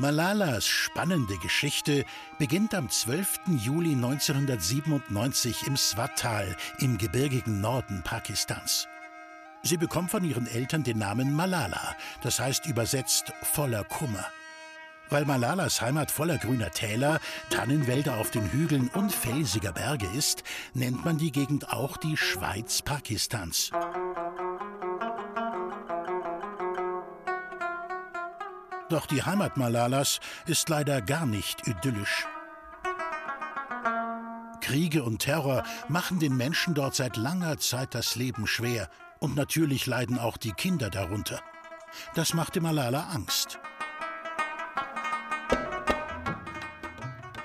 Malalas 0.00 0.66
spannende 0.66 1.36
Geschichte 1.36 2.06
beginnt 2.38 2.74
am 2.74 2.88
12. 2.88 3.40
Juli 3.62 3.92
1997 3.92 5.66
im 5.66 5.76
Swat-Tal 5.76 6.56
im 6.78 6.96
gebirgigen 6.96 7.60
Norden 7.60 8.00
Pakistans. 8.02 8.88
Sie 9.62 9.76
bekommt 9.76 10.10
von 10.10 10.24
ihren 10.24 10.46
Eltern 10.46 10.84
den 10.84 10.96
Namen 10.96 11.34
Malala, 11.34 11.94
das 12.22 12.40
heißt 12.40 12.64
übersetzt 12.64 13.34
voller 13.42 13.84
Kummer. 13.84 14.24
Weil 15.10 15.26
Malalas 15.26 15.82
Heimat 15.82 16.10
voller 16.10 16.38
grüner 16.38 16.70
Täler, 16.70 17.20
Tannenwälder 17.50 18.16
auf 18.16 18.30
den 18.30 18.50
Hügeln 18.50 18.88
und 18.94 19.12
felsiger 19.12 19.72
Berge 19.72 20.06
ist, 20.16 20.44
nennt 20.72 21.04
man 21.04 21.18
die 21.18 21.30
Gegend 21.30 21.74
auch 21.74 21.98
die 21.98 22.16
Schweiz 22.16 22.80
Pakistans. 22.80 23.70
Doch 28.90 29.06
die 29.06 29.22
Heimat 29.22 29.56
Malalas 29.56 30.18
ist 30.46 30.68
leider 30.68 31.00
gar 31.00 31.24
nicht 31.24 31.66
idyllisch. 31.68 32.26
Kriege 34.60 35.04
und 35.04 35.20
Terror 35.20 35.62
machen 35.88 36.18
den 36.18 36.36
Menschen 36.36 36.74
dort 36.74 36.96
seit 36.96 37.16
langer 37.16 37.58
Zeit 37.58 37.94
das 37.94 38.16
Leben 38.16 38.48
schwer 38.48 38.90
und 39.20 39.36
natürlich 39.36 39.86
leiden 39.86 40.18
auch 40.18 40.36
die 40.36 40.52
Kinder 40.52 40.90
darunter. 40.90 41.40
Das 42.14 42.34
machte 42.34 42.60
Malala 42.60 43.08
Angst. 43.12 43.60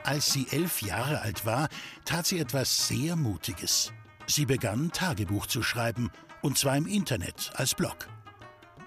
Als 0.04 0.34
sie 0.34 0.48
elf 0.50 0.82
Jahre 0.82 1.22
alt 1.22 1.46
war, 1.46 1.70
tat 2.06 2.26
sie 2.26 2.40
etwas 2.40 2.88
sehr 2.88 3.16
Mutiges. 3.16 3.94
Sie 4.26 4.48
begann 4.48 4.92
Tagebuch 4.92 5.46
zu 5.46 5.62
schreiben, 5.62 6.12
und 6.42 6.58
zwar 6.58 6.76
im 6.76 6.88
Internet 6.88 7.52
als 7.56 7.76
Blog. 7.76 8.08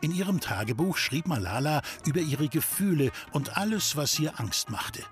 In 0.01 0.13
ihrem 0.13 0.41
Tagebuch 0.41 0.97
schrieb 0.97 1.27
Malala 1.27 1.83
über 2.07 2.21
ihre 2.21 2.49
Gefühle 2.49 3.11
und 3.33 3.57
alles, 3.57 3.97
was 3.97 4.19
ihr 4.19 4.39
Angst 4.39 4.71
machte. 4.71 5.03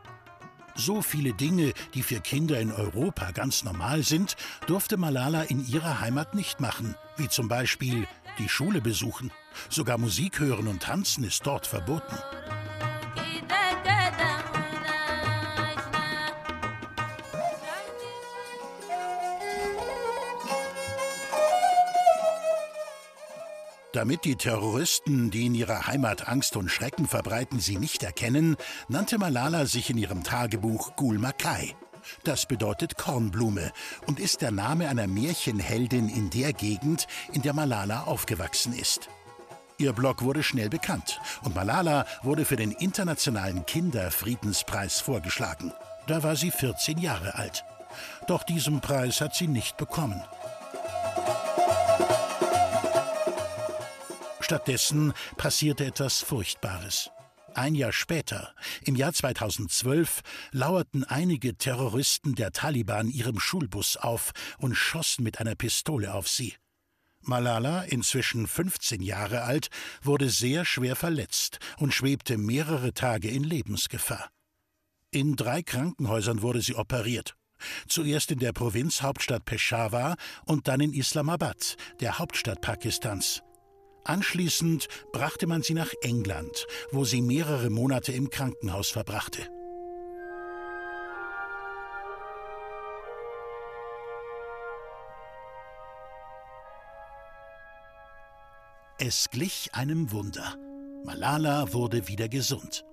So 0.76 1.01
viele 1.01 1.32
Dinge, 1.32 1.72
die 1.95 2.03
für 2.03 2.20
Kinder 2.20 2.61
in 2.61 2.70
Europa 2.70 3.30
ganz 3.32 3.64
normal 3.64 4.03
sind, 4.03 4.37
durfte 4.66 4.97
Malala 4.97 5.43
in 5.43 5.66
ihrer 5.66 6.01
Heimat 6.01 6.34
nicht 6.34 6.61
machen, 6.61 6.95
wie 7.16 7.28
zum 7.28 7.49
Beispiel 7.49 8.07
die 8.39 8.49
Schule 8.49 8.82
besuchen. 8.82 9.32
Sogar 9.70 9.97
Musik 9.97 10.39
hören 10.39 10.68
und 10.68 10.82
tanzen 10.82 11.24
ist 11.24 11.47
dort 11.47 11.66
verboten. 11.66 12.16
Damit 23.97 24.26
die 24.26 24.36
Terroristen, 24.36 25.30
die 25.30 25.47
in 25.47 25.55
ihrer 25.55 25.86
Heimat 25.86 26.28
Angst 26.28 26.55
und 26.57 26.68
Schrecken 26.68 27.09
verbreiten, 27.09 27.61
sie 27.61 27.78
nicht 27.78 28.03
erkennen, 28.03 28.59
nannte 28.90 29.16
Malala 29.16 29.64
sich 29.64 29.88
in 29.88 29.97
ihrem 29.97 30.22
Tagebuch 30.22 30.97
Gul 30.97 31.18
Makai. 31.18 31.74
Das 32.22 32.44
bedeutet 32.44 32.99
Kornblume 32.99 33.72
und 34.07 34.20
ist 34.20 34.42
der 34.42 34.51
Name 34.51 34.90
einer 34.90 35.07
Märchenheldin 35.07 36.11
in 36.11 36.28
der 36.28 36.53
Gegend, 36.53 37.07
in 37.32 37.40
der 37.40 37.55
Malala 37.55 38.03
aufgewachsen 38.03 38.74
ist. 38.74 39.09
Ihr 39.78 39.94
Blog 39.94 40.20
wurde 40.20 40.42
schnell 40.42 40.68
bekannt 40.68 41.18
und 41.42 41.55
Malala 41.55 42.05
wurde 42.22 42.44
für 42.44 42.57
den 42.57 42.72
Internationalen 42.72 43.64
Kinderfriedenspreis 43.64 45.01
vorgeschlagen. 45.01 45.72
Da 46.07 46.22
war 46.22 46.36
sie 46.36 46.51
14 46.51 46.99
Jahre 46.99 47.36
alt. 47.36 47.64
Doch 48.26 48.42
diesen 48.42 48.82
Preis 48.82 49.22
hat 49.22 49.34
sie 49.34 49.49
nicht 49.49 49.78
bekommen. 49.78 50.22
Stattdessen 54.47 55.12
passierte 55.36 55.84
etwas 55.84 56.20
Furchtbares. 56.20 57.11
Ein 57.55 57.74
Jahr 57.74 57.90
später, 57.90 58.55
im 58.84 58.94
Jahr 58.94 59.12
2012, 59.12 60.20
lauerten 60.53 61.03
einige 61.03 61.57
Terroristen 61.57 62.36
der 62.36 62.53
Taliban 62.53 63.09
ihrem 63.09 63.40
Schulbus 63.40 63.97
auf 63.97 64.30
und 64.59 64.76
schossen 64.76 65.24
mit 65.24 65.40
einer 65.40 65.57
Pistole 65.57 66.14
auf 66.14 66.28
sie. 66.28 66.55
Malala, 67.22 67.82
inzwischen 67.82 68.47
15 68.47 69.03
Jahre 69.03 69.42
alt, 69.42 69.66
wurde 70.01 70.30
sehr 70.30 70.64
schwer 70.64 70.94
verletzt 70.94 71.59
und 71.78 71.92
schwebte 71.92 72.38
mehrere 72.38 72.94
Tage 72.94 73.28
in 73.28 73.42
Lebensgefahr. 73.42 74.30
In 75.11 75.34
drei 75.34 75.64
Krankenhäusern 75.64 76.40
wurde 76.40 76.62
sie 76.62 76.76
operiert. 76.76 77.34
Zuerst 77.88 78.30
in 78.30 78.38
der 78.38 78.53
Provinzhauptstadt 78.53 79.44
Peshawar 79.44 80.14
und 80.44 80.68
dann 80.68 80.78
in 80.78 80.92
Islamabad, 80.92 81.76
der 81.99 82.20
Hauptstadt 82.20 82.61
Pakistans. 82.61 83.42
Anschließend 84.07 84.86
brachte 85.11 85.48
man 85.48 85.62
sie 85.62 85.74
nach 85.74 85.92
England, 86.00 86.68
wo 86.92 87.04
sie 87.04 87.20
mehrere 87.20 87.70
Monate 87.70 88.12
im 88.12 88.30
Krankenhaus 88.30 88.88
verbrachte. 88.88 89.48
Es 98.98 99.28
glich 99.30 99.70
einem 99.72 100.12
Wunder. 100.12 100.57
Malala 101.04 101.72
wurde 101.72 102.07
wieder 102.07 102.28
gesund. 102.28 102.84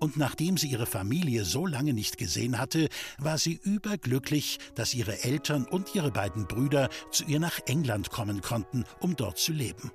Und 0.00 0.16
nachdem 0.16 0.58
sie 0.58 0.66
ihre 0.66 0.86
Familie 0.86 1.44
so 1.44 1.64
lange 1.64 1.94
nicht 1.94 2.18
gesehen 2.18 2.58
hatte, 2.58 2.88
war 3.18 3.38
sie 3.38 3.60
überglücklich, 3.62 4.58
dass 4.74 4.94
ihre 4.94 5.22
Eltern 5.22 5.64
und 5.64 5.94
ihre 5.94 6.10
beiden 6.10 6.48
Brüder 6.48 6.88
zu 7.12 7.24
ihr 7.24 7.38
nach 7.38 7.60
England 7.66 8.10
kommen 8.10 8.40
konnten, 8.40 8.84
um 8.98 9.14
dort 9.14 9.38
zu 9.38 9.52
leben. 9.52 9.92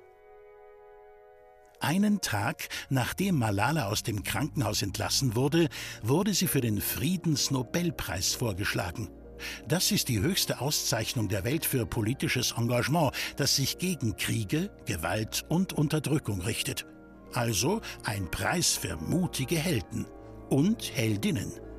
Einen 1.80 2.20
Tag, 2.20 2.68
nachdem 2.90 3.38
Malala 3.38 3.88
aus 3.88 4.02
dem 4.02 4.22
Krankenhaus 4.22 4.82
entlassen 4.82 5.34
wurde, 5.34 5.70
wurde 6.02 6.34
sie 6.34 6.46
für 6.46 6.60
den 6.60 6.78
Friedensnobelpreis 6.78 8.34
vorgeschlagen. 8.34 9.08
Das 9.66 9.90
ist 9.90 10.08
die 10.08 10.20
höchste 10.20 10.60
Auszeichnung 10.60 11.28
der 11.28 11.44
Welt 11.44 11.64
für 11.64 11.86
politisches 11.86 12.52
Engagement, 12.52 13.12
das 13.36 13.56
sich 13.56 13.78
gegen 13.78 14.16
Kriege, 14.16 14.70
Gewalt 14.84 15.46
und 15.48 15.72
Unterdrückung 15.72 16.42
richtet. 16.42 16.84
Also 17.32 17.80
ein 18.04 18.30
Preis 18.30 18.72
für 18.76 18.96
mutige 18.96 19.56
Helden 19.56 20.04
und 20.50 20.94
Heldinnen. 20.94 21.69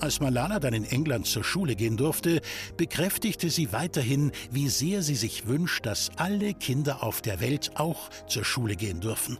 Als 0.00 0.20
Malala 0.20 0.60
dann 0.60 0.74
in 0.74 0.84
England 0.84 1.26
zur 1.26 1.42
Schule 1.42 1.74
gehen 1.74 1.96
durfte, 1.96 2.42
bekräftigte 2.76 3.48
sie 3.48 3.72
weiterhin, 3.72 4.30
wie 4.50 4.68
sehr 4.68 5.02
sie 5.02 5.14
sich 5.14 5.46
wünscht, 5.46 5.86
dass 5.86 6.10
alle 6.16 6.52
Kinder 6.52 7.02
auf 7.02 7.22
der 7.22 7.40
Welt 7.40 7.72
auch 7.76 8.10
zur 8.26 8.44
Schule 8.44 8.76
gehen 8.76 9.00
dürfen. 9.00 9.38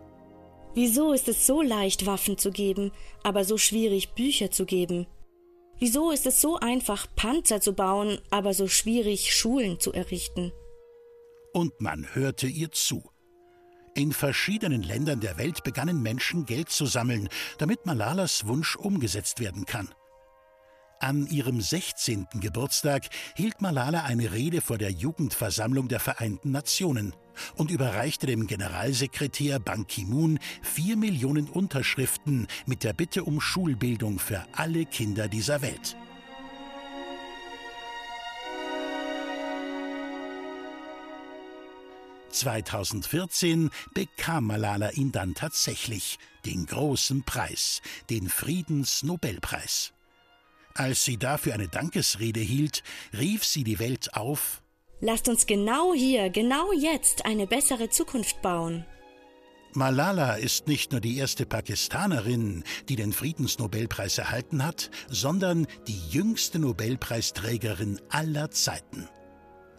Wieso 0.75 1.13
ist 1.13 1.29
es 1.29 1.47
so 1.47 1.63
leicht, 1.63 2.07
Waffen 2.07 2.39
zu 2.39 2.51
geben, 2.51 2.93
aber 3.23 3.45
so 3.45 3.59
schwierig, 3.59 4.15
Bücher 4.15 4.51
zu 4.51 4.67
geben? 4.67 5.07
Wieso 5.79 6.11
ist 6.11 6.27
es 6.27 6.41
so 6.41 6.57
einfach, 6.57 7.07
Panzer 7.17 7.61
zu 7.61 7.75
bauen, 7.75 8.19
aber 8.31 8.55
so 8.55 8.67
schwierig, 8.67 9.35
Schulen 9.35 9.79
zu 9.79 9.93
errichten? 9.93 10.53
Und 11.53 11.81
man 11.81 12.15
hörte 12.15 12.47
ihr 12.47 12.73
zu. 12.73 13.11
In 13.95 14.13
verschiedenen 14.13 14.83
Ländern 14.83 15.21
der 15.21 15.39
Welt 15.39 15.65
begannen 15.65 16.03
Menschen 16.03 16.45
Geld 16.45 16.69
zu 16.69 16.85
sammeln, 16.85 17.29
damit 17.57 17.87
Malalas 17.87 18.47
Wunsch 18.47 18.77
umgesetzt 18.77 19.41
werden 19.41 19.65
kann. 19.65 19.89
An 20.99 21.27
ihrem 21.27 21.61
16. 21.61 22.27
Geburtstag 22.41 23.09
hielt 23.35 23.61
Malala 23.61 24.05
eine 24.05 24.33
Rede 24.33 24.63
vor 24.63 24.79
der 24.79 24.91
Jugendversammlung 24.91 25.89
der 25.89 26.01
Vereinten 26.01 26.53
Nationen 26.53 27.15
und 27.55 27.71
überreichte 27.71 28.27
dem 28.27 28.47
Generalsekretär 28.47 29.59
Ban 29.59 29.87
Ki-moon 29.87 30.39
vier 30.63 30.97
Millionen 30.97 31.51
Unterschriften 31.51 32.47
mit 32.65 32.83
der 32.83 32.95
Bitte 32.95 33.25
um 33.25 33.43
Schulbildung 33.43 34.19
für 34.19 34.47
alle 34.53 34.87
Kinder 34.87 35.29
dieser 35.29 35.61
Welt. 35.61 35.97
»2014 42.33 43.71
bekam 43.93 44.47
Malala 44.47 44.91
ihn 44.93 45.13
dann 45.13 45.35
tatsächlich, 45.35 46.19
den 46.47 46.65
großen 46.67 47.23
Preis, 47.23 47.81
den 48.11 48.29
Friedensnobelpreis. 48.29 49.93
Als 50.77 51.05
sie 51.05 51.17
dafür 51.17 51.55
eine 51.55 51.69
Dankesrede 51.69 52.41
hielt, 52.41 52.83
rief 53.19 53.45
sie 53.45 53.65
die 53.65 53.79
Welt 53.79 54.15
auf 54.15 54.63
Lasst 55.01 55.29
uns 55.29 55.47
genau 55.47 55.95
hier, 55.95 56.31
genau 56.31 56.73
jetzt 56.73 57.27
eine 57.27 57.47
bessere 57.47 57.91
Zukunft 57.91 58.41
bauen. 58.43 58.85
Malala 59.73 60.37
ist 60.37 60.69
nicht 60.69 60.93
nur 60.93 61.01
die 61.01 61.19
erste 61.19 61.45
Pakistanerin, 61.45 62.65
die 62.89 62.97
den 62.97 63.13
Friedensnobelpreis 63.13 64.17
erhalten 64.17 64.65
hat, 64.65 64.91
sondern 65.09 65.67
die 65.87 66.01
jüngste 66.09 66.59
Nobelpreisträgerin 66.59 68.01
aller 68.09 68.51
Zeiten. 68.51 69.09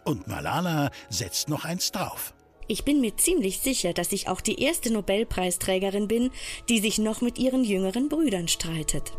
Und 0.04 0.28
Malala 0.28 0.90
setzt 1.10 1.48
noch 1.48 1.64
eins 1.64 1.90
drauf. 1.90 2.32
Ich 2.68 2.84
bin 2.84 3.00
mir 3.00 3.16
ziemlich 3.16 3.58
sicher, 3.58 3.92
dass 3.92 4.12
ich 4.12 4.28
auch 4.28 4.40
die 4.40 4.62
erste 4.62 4.92
Nobelpreisträgerin 4.92 6.06
bin, 6.06 6.30
die 6.68 6.78
sich 6.78 6.98
noch 6.98 7.20
mit 7.20 7.38
ihren 7.38 7.64
jüngeren 7.64 8.08
Brüdern 8.08 8.46
streitet. 8.46 9.12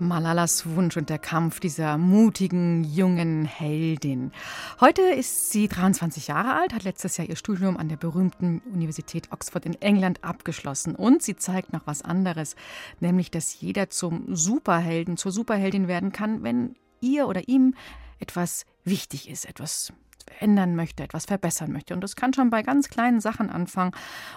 Malalas 0.00 0.66
Wunsch 0.74 0.96
und 0.96 1.10
der 1.10 1.18
Kampf 1.18 1.60
dieser 1.60 1.98
mutigen 1.98 2.84
jungen 2.84 3.44
Heldin. 3.44 4.32
Heute 4.80 5.02
ist 5.02 5.52
sie 5.52 5.68
23 5.68 6.28
Jahre 6.28 6.54
alt, 6.54 6.72
hat 6.72 6.84
letztes 6.84 7.18
Jahr 7.18 7.28
ihr 7.28 7.36
Studium 7.36 7.76
an 7.76 7.88
der 7.88 7.96
berühmten 7.96 8.62
Universität 8.72 9.30
Oxford 9.30 9.66
in 9.66 9.80
England 9.80 10.24
abgeschlossen 10.24 10.94
und 10.94 11.22
sie 11.22 11.36
zeigt 11.36 11.72
noch 11.72 11.86
was 11.86 12.02
anderes, 12.02 12.56
nämlich 13.00 13.30
dass 13.30 13.60
jeder 13.60 13.90
zum 13.90 14.34
Superhelden, 14.34 15.16
zur 15.16 15.32
Superheldin 15.32 15.86
werden 15.86 16.12
kann, 16.12 16.42
wenn 16.42 16.76
ihr 17.00 17.28
oder 17.28 17.48
ihm 17.48 17.74
etwas 18.18 18.64
wichtig 18.84 19.28
ist, 19.28 19.44
etwas 19.44 19.92
ändern 20.38 20.76
möchte, 20.76 21.02
etwas 21.02 21.26
verbessern 21.26 21.72
möchte. 21.72 21.94
Und 21.94 22.02
das 22.02 22.16
kann 22.16 22.32
schon 22.32 22.50
bei 22.50 22.62
ganz 22.62 22.88
kleinen 22.88 23.20
Sachen 23.20 23.50
anfangen, 23.50 23.92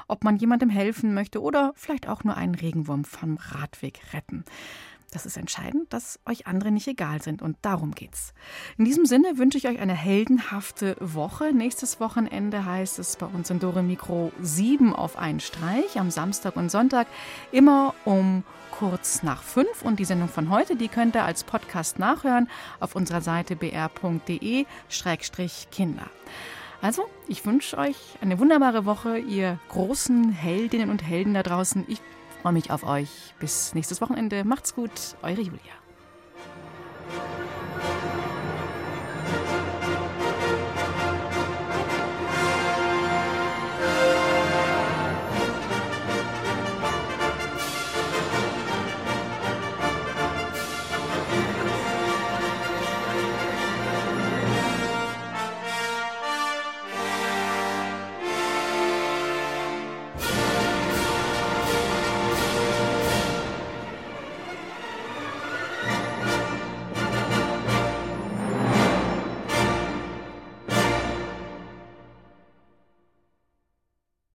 ob 0.08 0.24
man 0.24 0.38
jemandem 0.38 0.70
helfen 0.70 1.14
möchte 1.14 1.42
oder 1.42 1.74
vielleicht 1.76 2.08
auch 2.08 2.24
nur 2.24 2.36
einen 2.36 2.56
Regenwurm 2.56 3.06
vom 3.06 3.38
Radweg 3.38 4.02
retten. 4.14 4.44
Das 5.14 5.26
ist 5.28 5.38
entscheidend, 5.38 5.94
dass 5.94 6.20
euch 6.26 6.48
andere 6.48 6.72
nicht 6.72 6.88
egal 6.88 7.22
sind 7.22 7.44
und 7.44 7.56
darum 7.62 7.92
geht's. 7.92 8.34
In 8.80 8.86
diesem 8.86 9.06
Sinne 9.06 9.38
wünsche 9.38 9.60
ich 9.60 9.68
euch 9.68 9.80
eine 9.80 9.94
heldenhafte 9.94 10.96
Woche. 11.00 11.54
Nächstes 11.54 12.00
Wochenende 12.00 12.66
heißt 12.66 12.98
es 12.98 13.16
bei 13.18 13.28
uns 13.28 13.52
im 13.52 13.60
Dore 13.60 13.84
Mikro 13.84 14.32
7 14.42 14.92
auf 14.92 15.16
einen 15.20 15.40
Streich 15.40 16.00
am 16.00 16.10
Samstag 16.10 16.56
und 16.56 16.72
Sonntag 16.72 17.06
immer 17.52 17.94
um 18.06 18.44
kurz 18.72 19.22
nach 19.22 19.44
5 19.44 19.84
und 19.84 20.00
die 20.00 20.06
Sendung 20.06 20.30
von 20.30 20.50
heute, 20.50 20.76
die 20.76 20.88
könnt 20.88 21.16
ihr 21.16 21.24
als 21.24 21.44
Podcast 21.44 22.00
nachhören 22.00 22.50
auf 22.80 22.96
unserer 22.96 23.22
Seite 23.22 23.56
br.de-kinder. 23.56 24.66
Also, 26.82 27.04
ich 27.28 27.46
wünsche 27.46 27.78
euch 27.78 27.98
eine 28.20 28.40
wunderbare 28.40 28.86
Woche, 28.86 29.20
ihr 29.20 29.60
großen 29.70 30.32
Heldinnen 30.32 30.90
und 30.90 31.04
Helden 31.04 31.36
da 31.36 31.44
draußen. 31.44 31.86
Ich 31.88 32.02
freue 32.44 32.54
mich 32.54 32.72
auf 32.72 32.84
euch. 32.84 33.34
Bis 33.40 33.74
nächstes 33.74 34.02
Wochenende. 34.02 34.44
Macht's 34.44 34.76
gut, 34.76 34.92
eure 35.22 35.40
Julia. 35.40 35.60